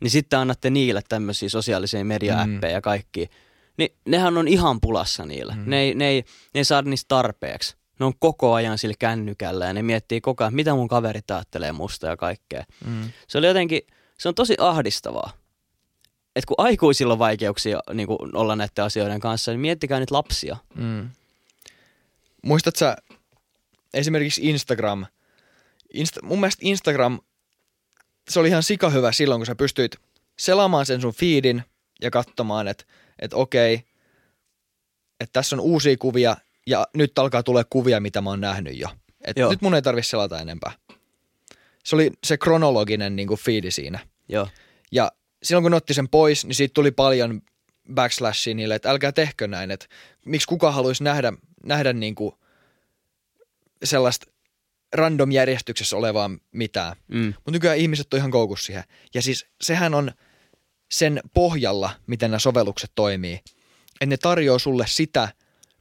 [0.00, 2.74] niin sitten annatte niille tämmöisiä sosiaalisia media-appeja Mm.
[2.74, 3.28] ja kaikki.
[3.76, 5.54] Niin nehän on ihan pulassa niillä.
[5.54, 5.62] Mm.
[5.66, 7.76] Ne, ei, ne, ei, ne ei saada niistä tarpeeksi.
[8.00, 11.72] Ne on koko ajan sillä kännykällä ja ne miettii koko ajan, mitä mun kaverit ajattelee
[11.72, 12.64] musta ja kaikkea.
[12.86, 13.10] Mm.
[13.28, 13.80] Se oli jotenkin,
[14.18, 15.32] se on tosi ahdistavaa.
[16.36, 20.56] Että kun aikuisilla on vaikeuksia niin kuin olla näiden asioiden kanssa, niin miettikää nyt lapsia.
[20.74, 21.10] Mm.
[22.42, 22.96] Muistat sä
[23.94, 25.06] esimerkiksi Instagram,
[25.94, 27.20] Insta, mun mielestä Instagram,
[28.28, 29.96] se oli ihan sika hyvä silloin, kun sä pystyit
[30.38, 31.62] selaamaan sen sun feedin
[32.02, 32.84] ja katsomaan, että
[33.18, 33.74] et okei,
[35.20, 36.36] että tässä on uusia kuvia
[36.66, 38.88] ja nyt alkaa tulee kuvia, mitä mä oon nähnyt jo.
[39.24, 39.50] Et Joo.
[39.50, 40.72] nyt mun ei tarvitse selata enempää.
[41.84, 43.98] Se oli se kronologinen niin kuin feedi siinä.
[44.28, 44.48] Joo.
[44.92, 45.12] Ja
[45.42, 47.42] silloin kun otti sen pois, niin siitä tuli paljon
[47.94, 49.86] backslashia niille, että älkää tehkö näin, että
[50.26, 51.32] miksi kuka haluaisi nähdä,
[51.64, 52.34] nähdä niin kuin
[53.84, 54.26] sellaista
[54.94, 56.96] random järjestyksessä olevaa mitään.
[57.08, 57.26] Mm.
[57.26, 58.84] Mutta nykyään ihmiset on ihan koukussa siihen.
[59.14, 60.12] Ja siis sehän on
[60.94, 63.34] sen pohjalla, miten nämä sovellukset toimii.
[63.34, 65.28] Että ne tarjoaa sulle sitä,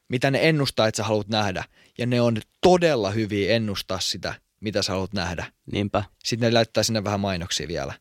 [0.08, 1.64] mitä ne ennustaa, että sä haluat nähdä.
[1.98, 5.52] ja ne on todella hyviä ennustaa sitä, mitä sä haluat nähdä.
[5.72, 6.04] Niinpä.
[6.24, 7.94] Sitten ne laittaa sinne vähän mainoksia vielä.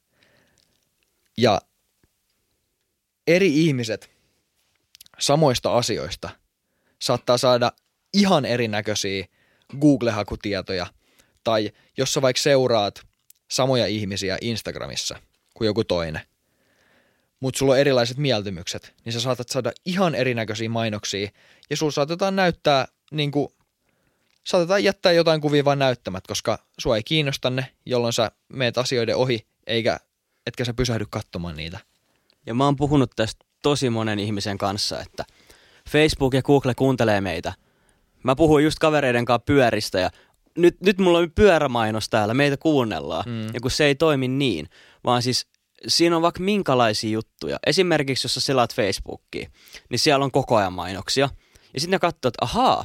[1.38, 1.60] Ja
[3.26, 4.10] eri ihmiset
[5.18, 6.30] samoista asioista
[7.02, 7.72] saattaa saada
[8.12, 9.26] ihan erinäköisiä
[9.80, 10.86] Google-hakutietoja.
[11.44, 13.02] Tai jos sä vaikka seuraat
[13.50, 15.18] samoja ihmisiä Instagramissa
[15.54, 16.31] kuin joku toinen,
[17.42, 21.28] mutta sulla on erilaiset mieltymykset, niin sä saatat saada ihan erinäköisiä mainoksia
[21.70, 23.48] ja sulla saatetaan näyttää niin kuin,
[24.44, 29.16] saatetaan jättää jotain kuvia vaan näyttämät, koska sua ei kiinnosta ne, jolloin sä meet asioiden
[29.16, 30.00] ohi, eikä,
[30.46, 31.78] etkä sä pysähdy katsomaan niitä.
[32.46, 35.24] Ja mä oon puhunut tästä tosi monen ihmisen kanssa, että
[35.90, 37.52] Facebook ja Google kuuntelee meitä.
[38.22, 40.10] Mä puhuin just kavereiden kanssa pyöristä ja
[40.56, 43.24] nyt, nyt mulla on pyörämainos täällä, meitä kuunnellaan.
[43.26, 43.46] Mm.
[43.54, 44.68] Ja kun se ei toimi niin,
[45.04, 45.51] vaan siis
[45.88, 47.58] siinä on vaikka minkälaisia juttuja.
[47.66, 49.50] Esimerkiksi jos sä selaat Facebookia,
[49.88, 51.28] niin siellä on koko ajan mainoksia.
[51.74, 52.84] Ja sitten ne katsoo, että ahaa,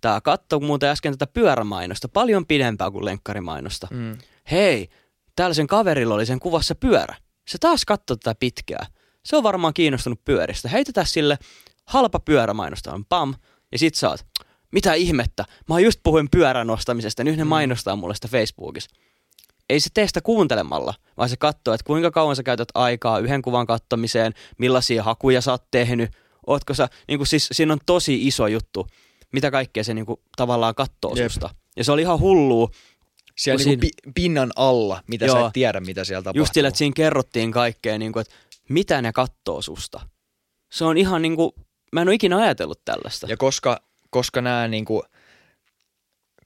[0.00, 3.88] tää katsoo muuten äsken tätä pyörämainosta paljon pidempää kuin lenkkarimainosta.
[3.90, 4.18] Mm.
[4.50, 4.88] Hei,
[5.36, 7.16] täällä sen kaverilla oli sen kuvassa pyörä.
[7.48, 8.86] Se taas katsoo tätä pitkää.
[9.24, 10.68] Se on varmaan kiinnostunut pyöristä.
[10.68, 11.38] Heitetään sille
[11.86, 13.34] halpa pyörämainosta on pam.
[13.72, 14.26] Ja sit sä oot,
[14.72, 18.90] mitä ihmettä, mä just puhuin pyörän ostamisesta, nyt ne mainostaa mulle sitä Facebookissa.
[19.70, 23.42] Ei se tee sitä kuuntelemalla, vaan se katsoo, että kuinka kauan sä käytät aikaa yhden
[23.42, 26.10] kuvan kattomiseen, millaisia hakuja sä oot tehnyt,
[26.46, 28.86] ootko sä, niin kuin siis siinä on tosi iso juttu,
[29.32, 31.30] mitä kaikkea se niin kuin, tavallaan katsoo Jep.
[31.30, 31.54] susta.
[31.76, 32.68] Ja se oli ihan hullua,
[33.38, 35.46] Siellä Kun niinku pi- pinnan alla, mitä sä Joo.
[35.46, 36.40] et tiedä, mitä siellä tapahtuu.
[36.40, 38.34] just sillä, että siinä kerrottiin kaikkea, niin kuin, että
[38.68, 40.00] mitä ne katsoo susta.
[40.72, 41.52] Se on ihan niin kuin,
[41.92, 43.26] mä en ole ikinä ajatellut tällaista.
[43.30, 45.04] Ja koska, koska nämä niinku,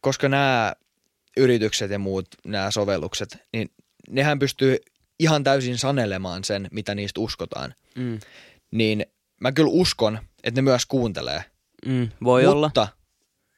[0.00, 0.72] koska nämä
[1.38, 3.70] yritykset ja muut nämä sovellukset, niin
[4.10, 4.76] nehän pystyy
[5.18, 7.74] ihan täysin sanelemaan sen, mitä niistä uskotaan.
[7.94, 8.20] Mm.
[8.70, 9.06] Niin
[9.40, 11.44] mä kyllä uskon, että ne myös kuuntelee.
[11.86, 12.66] Mm, voi olla.
[12.66, 12.88] mutta,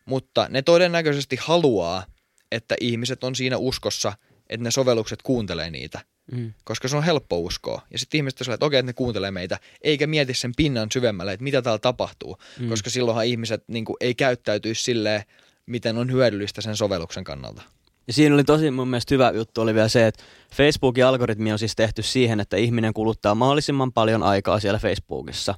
[0.04, 2.06] mutta ne todennäköisesti haluaa,
[2.52, 4.12] että ihmiset on siinä uskossa,
[4.50, 6.00] että ne sovellukset kuuntelee niitä.
[6.32, 6.52] Mm.
[6.64, 7.82] Koska se on helppo uskoa.
[7.90, 11.32] Ja sitten ihmiset on että okei, että ne kuuntelee meitä, eikä mieti sen pinnan syvemmälle,
[11.32, 12.38] että mitä täällä tapahtuu.
[12.58, 12.68] Mm.
[12.68, 15.22] Koska silloinhan ihmiset niin kuin, ei käyttäytyisi silleen,
[15.70, 17.62] miten on hyödyllistä sen sovelluksen kannalta.
[18.06, 20.22] Ja siinä oli tosi mun mielestä hyvä juttu oli vielä se, että
[20.54, 25.54] Facebookin algoritmi on siis tehty siihen, että ihminen kuluttaa mahdollisimman paljon aikaa siellä Facebookissa.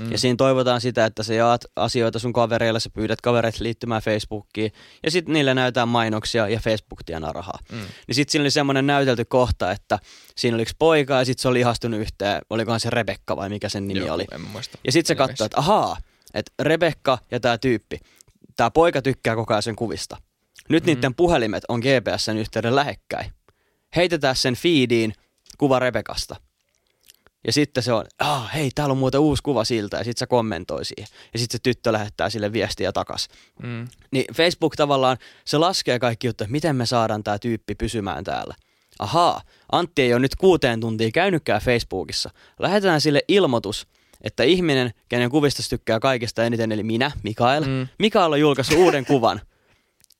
[0.00, 0.12] Mm.
[0.12, 4.72] Ja siinä toivotaan sitä, että sä jaat asioita sun kavereille, sä pyydät kavereita liittymään Facebookiin,
[5.02, 7.58] ja sitten niille näytetään mainoksia ja Facebook tienaa rahaa.
[7.72, 7.78] Mm.
[7.78, 9.98] Niin sitten siinä oli semmoinen näytelty kohta, että
[10.36, 13.68] siinä oli yksi poika ja sitten se oli ihastunut yhteen, olikohan se Rebekka vai mikä
[13.68, 14.24] sen nimi Joku, oli.
[14.32, 14.78] en muista.
[14.84, 15.96] Ja sitten se katsoi, että ahaa,
[16.34, 18.00] että Rebekka ja tämä tyyppi,
[18.56, 20.16] tämä poika tykkää koko ajan sen kuvista.
[20.68, 20.86] Nyt mm.
[20.86, 23.32] niiden puhelimet on GPSn yhteyden lähekkäin.
[23.96, 25.12] Heitetään sen feediin
[25.58, 26.36] kuva Rebekasta.
[27.46, 30.26] Ja sitten se on, ah, hei, täällä on muuten uusi kuva siltä, ja sitten se
[30.26, 31.08] kommentoi siihen.
[31.32, 33.28] Ja sitten se tyttö lähettää sille viestiä takas.
[33.62, 33.88] Mm.
[34.10, 38.54] Niin Facebook tavallaan, se laskee kaikki juttu, että miten me saadaan tämä tyyppi pysymään täällä.
[38.98, 39.42] Ahaa,
[39.72, 42.30] Antti ei ole nyt kuuteen tuntia käynytkään Facebookissa.
[42.58, 43.86] Lähetetään sille ilmoitus,
[44.26, 47.64] että ihminen, kenen kuvista tykkää kaikista eniten, eli minä, Mikael.
[47.64, 47.88] Mm.
[47.98, 49.40] Mikael on julkaissut uuden kuvan.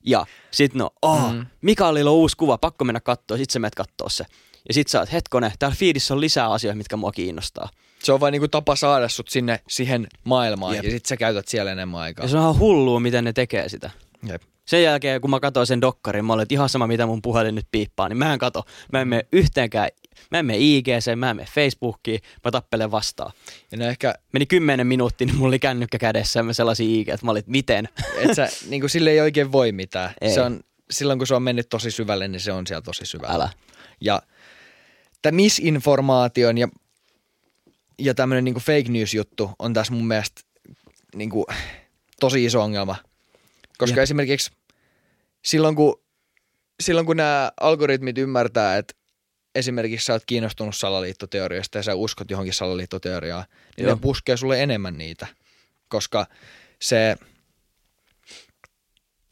[0.05, 1.37] Ja sit no, oh, Mm.
[1.39, 1.47] mm.
[1.63, 4.25] Mikaelilla on uusi kuva, pakko mennä katsoa, sit sä menet kattoo se.
[4.69, 7.69] Ja sit sä oot, hetkone, täällä feedissä on lisää asioita, mitkä mua kiinnostaa.
[8.03, 10.85] Se on vain niinku tapa saada sut sinne siihen maailmaan, Jep.
[10.85, 12.25] ja sit sä käytät siellä enemmän aikaa.
[12.25, 13.91] Ja se on ihan hullua, miten ne tekee sitä.
[14.29, 14.43] Jep.
[14.67, 17.55] Sen jälkeen, kun mä katsoin sen dokkarin, mä olin, että ihan sama, mitä mun puhelin
[17.55, 18.65] nyt piippaa, niin mä en kato.
[18.93, 19.89] Mä en mene yhteenkään,
[20.31, 23.33] mä en mene IGC, mä en mene Facebookiin, mä tappelen vastaan.
[23.73, 27.09] Ja ne ehkä, Meni kymmenen minuuttia, niin mulla oli kännykkä kädessä ja mä sellaisia IG,
[27.09, 27.89] että mä olin, että miten?
[28.23, 30.11] et sä, niinku sille ei oikein voi mitään.
[30.21, 30.35] Ei.
[30.35, 30.61] Se on,
[30.91, 33.35] silloin kun se on mennyt tosi syvälle, niin se on siellä tosi syvällä.
[33.35, 33.49] Älä.
[34.01, 34.23] Ja
[35.23, 36.69] tämä misinformaation ja,
[37.99, 40.43] ja tämmöinen niinku fake news juttu on tässä mun mielestä
[41.15, 41.47] niinku
[42.21, 42.97] tosi iso ongelma.
[43.79, 44.03] Koska Jep.
[44.03, 44.51] esimerkiksi
[45.45, 46.03] silloin kun,
[46.83, 48.95] silloin kun nämä algoritmit ymmärtää, että
[49.55, 53.45] esimerkiksi sä oot kiinnostunut salaliittoteoriasta ja sä uskot johonkin salaliittoteoriaan,
[53.77, 53.95] niin Joo.
[53.95, 55.27] ne puskee sulle enemmän niitä.
[55.89, 56.27] Koska
[56.83, 57.17] se,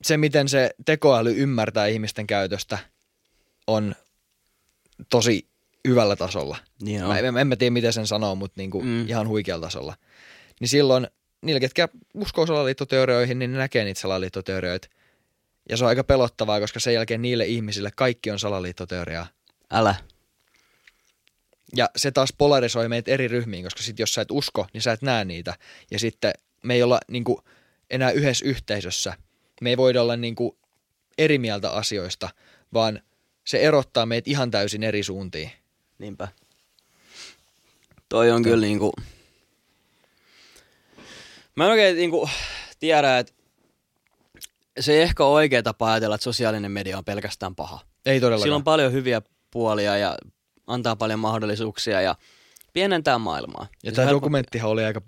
[0.02, 2.78] se, miten se tekoäly ymmärtää ihmisten käytöstä,
[3.66, 3.94] on
[5.10, 5.48] tosi
[5.88, 6.56] hyvällä tasolla.
[7.02, 7.08] On.
[7.08, 8.82] Mä, en, en mä tiedä, miten sen sanoo, mutta niinku.
[8.82, 9.08] Mm.
[9.08, 9.96] ihan huikealla tasolla.
[10.60, 11.06] Niin silloin
[11.44, 14.88] niillä, ketkä uskoo salaliittoteorioihin, niin ne näkee niitä salaliittoteorioita.
[15.68, 19.26] Ja se on aika pelottavaa, koska sen jälkeen niille ihmisille kaikki on salaliittoteoriaa.
[19.72, 19.94] Älä.
[21.76, 24.92] Ja se taas polarisoi meitä eri ryhmiin, koska sit jos sä et usko, niin sä
[24.92, 25.54] et näe niitä.
[25.90, 26.32] Ja sitten
[26.62, 27.40] me ei olla niinku
[27.90, 29.14] enää yhdessä yhteisössä.
[29.60, 30.58] Me ei voida olla niinku
[31.18, 32.28] eri mieltä asioista,
[32.72, 33.02] vaan
[33.44, 35.50] se erottaa meitä ihan täysin eri suuntiin.
[35.98, 36.28] Niinpä.
[38.08, 38.92] Toi on kyllä niinku...
[41.56, 42.28] Mä en oikein niinku
[42.78, 43.32] tiedä, että
[44.80, 47.80] se ei ehkä ole oikea tapa ajatella, että sosiaalinen media on pelkästään paha.
[48.06, 48.42] Ei todellakaan.
[48.42, 50.16] Sillä on paljon hyviä puolia ja
[50.66, 52.16] antaa paljon mahdollisuuksia ja
[52.72, 53.66] pienentää maailmaa.
[53.82, 55.00] ja se tämä helppo- dokumenttihan oli aika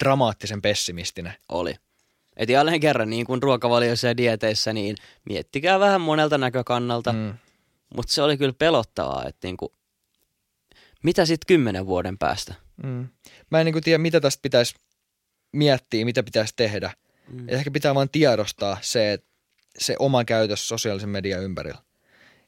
[0.00, 1.32] dramaattisen pessimistinen.
[1.48, 1.74] Oli.
[2.36, 4.96] Et jälleen kerran, niin kuin ruokavalioissa ja dieteissä, niin
[5.28, 7.12] miettikää vähän monelta näkökannalta.
[7.12, 7.34] Mm.
[7.96, 9.74] Mutta se oli kyllä pelottavaa, että niinku,
[11.02, 12.54] mitä sitten kymmenen vuoden päästä?
[12.82, 13.08] Mm.
[13.50, 14.74] Mä en niin tiedä, mitä tästä pitäisi
[15.52, 16.92] miettiä, mitä pitäisi tehdä.
[17.28, 17.48] Mm.
[17.48, 19.18] Ehkä pitää vaan tiedostaa se,
[19.78, 21.82] se oma käytös sosiaalisen median ympärillä.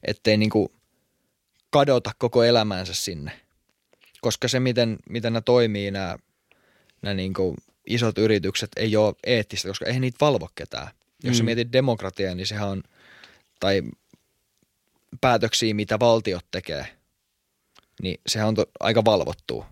[0.03, 0.73] Ettei niinku
[1.71, 3.41] kadota koko elämäänsä sinne.
[4.21, 6.19] Koska se, miten, miten nämä toimii, nämä,
[7.03, 7.55] nämä niinku
[7.87, 10.89] isot yritykset, ei ole eettistä, koska eihän niitä valvo ketään.
[11.23, 11.39] Jos mm.
[11.39, 12.83] sä mietit demokratiaa, niin sehän on,
[13.61, 13.83] tai
[15.21, 16.87] päätöksiä, mitä valtiot tekee,
[18.03, 19.67] niin sehän on to, aika valvottua.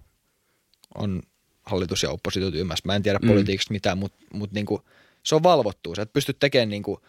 [0.94, 1.22] On
[1.62, 2.82] hallitus ja oppositio ymmärssä.
[2.86, 3.26] Mä en tiedä Mm.
[3.26, 3.30] mm.
[3.32, 4.82] politiikasta mitään, mutta mut niinku,
[5.22, 5.94] se on valvottua.
[5.94, 7.00] Sä et pysty tekemään niinku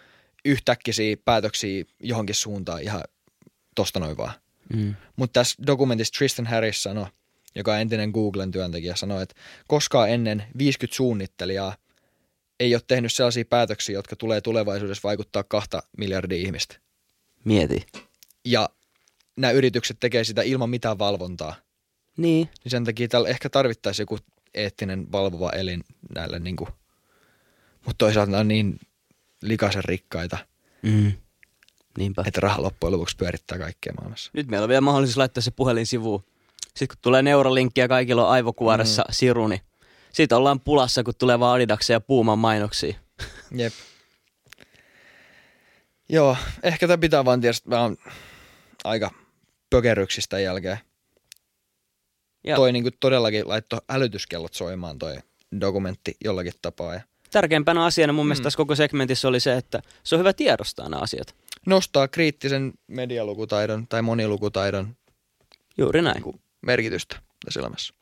[0.45, 3.03] yhtäkkisiä päätöksiä johonkin suuntaan ihan
[3.75, 4.33] tosta noin vaan.
[4.73, 4.95] Mm.
[5.15, 7.05] Mutta tässä dokumentissa Tristan Harris sanoi,
[7.55, 9.35] joka on entinen Googlen työntekijä, sanoi, että
[9.67, 11.75] koskaan ennen 50 suunnittelijaa
[12.59, 16.75] ei ole tehnyt sellaisia päätöksiä, jotka tulee tulevaisuudessa vaikuttaa kahta miljardia ihmistä.
[17.43, 17.85] Mieti.
[18.45, 18.69] Ja
[19.37, 21.55] nämä yritykset tekee sitä ilman mitään valvontaa.
[22.17, 22.49] Niin.
[22.63, 24.19] Niin sen takia täällä ehkä tarvittaisiin joku
[24.53, 25.83] eettinen valvova elin
[26.15, 26.69] näille, niin kuin,
[27.85, 28.79] mutta toisaalta on niin
[29.41, 30.37] likaisen rikkaita,
[30.81, 31.11] Mm.
[31.97, 32.23] Niinpä.
[32.27, 34.31] että raha loppujen lopuksi pyörittää kaikkea maailmassa.
[34.33, 36.23] Nyt meillä on vielä mahdollisuus laittaa se puhelin sivuun.
[36.61, 39.13] Sitten kun tulee neurolinkki ja kaikilla on aivokuoressa mm.
[39.13, 39.61] siru, niin
[40.13, 42.95] siitä ollaan pulassa, kun tulee vaan Adidaksen ja Puuman mainoksia.
[43.51, 43.73] Jep.
[46.09, 47.97] Joo, ehkä tämä pitää vaan tietysti, oon
[48.83, 49.11] aika
[49.69, 50.79] pökeryksistä jälkeen.
[52.43, 55.15] Ja Toi niinku todellakin laittoi hälytyskellot soimaan toi
[55.61, 56.93] dokumentti jollakin tapaa.
[56.93, 58.43] Ja tärkeimpänä asiana mun mielestä Mm.
[58.43, 61.35] tässä koko segmentissä oli se, että se on hyvä tiedostaa nämä asiat.
[61.65, 64.95] nostaa kriittisen medialukutaidon tai monilukutaidon
[65.77, 66.13] Juuri näin.
[66.13, 67.15] niinku, merkitystä
[67.45, 67.93] tässä elämässä.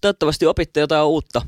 [0.00, 1.42] Toivottavasti opitte jotain uutta.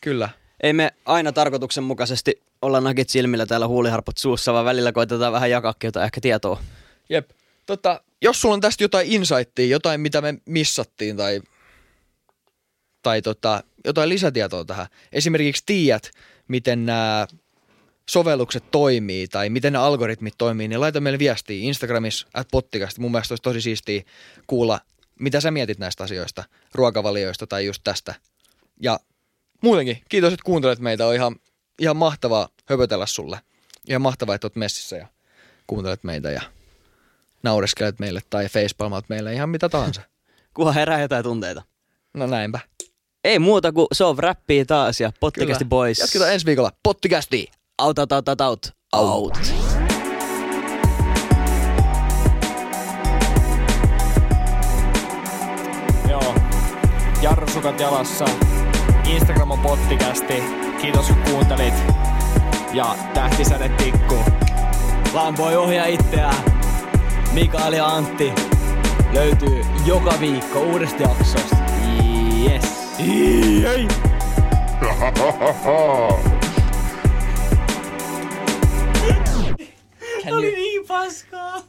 [0.00, 0.28] Kyllä.
[0.62, 5.74] Ei me aina tarkoituksenmukaisesti olla nakit silmillä täällä huuliharput suussa, vaan välillä koitetaan vähän jakaa
[5.84, 6.60] jotain ehkä tietoa.
[7.08, 7.30] Jep.
[7.66, 11.40] Tota, jos sulla on tästä jotain insightia, jotain mitä me missattiin tai,
[13.04, 14.86] tai tota, jotain lisätietoa tähän.
[15.12, 16.10] Esimerkiksi tiedät,
[16.48, 17.26] miten nämä
[18.10, 23.00] sovellukset toimii tai miten ne algoritmit toimii, niin laita meille viestiä Instagramissa at pottikasti.
[23.00, 24.02] Mun mielestä olisi tosi siistiä
[24.46, 24.80] kuulla,
[25.20, 26.44] mitä sä mietit näistä asioista,
[26.74, 28.14] ruokavalioista tai just tästä.
[28.80, 29.00] Ja
[29.62, 31.06] muutenkin, kiitos, että kuuntelet meitä.
[31.06, 31.36] On ihan,
[31.78, 33.40] ihan mahtavaa höpötellä sulle.
[33.88, 35.06] Ihan mahtavaa, että oot messissä ja
[35.66, 36.42] kuuntelet meitä ja
[37.42, 40.02] naureskelet meille tai facepalmaat meille ihan mitä tahansa.
[40.54, 41.62] Kunhan herää jotain tunteita.
[42.14, 42.60] No näinpä.
[43.24, 45.98] Ei muuta kuin Sov räppii taas ja pottikasti boys.
[45.98, 46.70] Jatketaan ensi viikolla.
[46.82, 47.48] Pottikästi!
[47.82, 48.66] Out, out, out, out, out.
[48.92, 49.38] Out.
[56.10, 56.34] Joo.
[57.22, 58.24] Jarrusukat jalassa.
[59.06, 60.42] Instagram on pottikästi.
[60.80, 61.74] Kiitos kun kuuntelit.
[62.72, 64.18] Ja tähtisäde tikku.
[65.14, 66.44] Vaan voi ohjaa itseään.
[67.32, 68.32] Mikael ja Antti
[69.12, 71.56] löytyy joka viikko uudesta jaksosta.
[72.50, 72.73] Yes.
[72.98, 73.88] Jei.
[80.30, 81.62] Oli niin paskaa.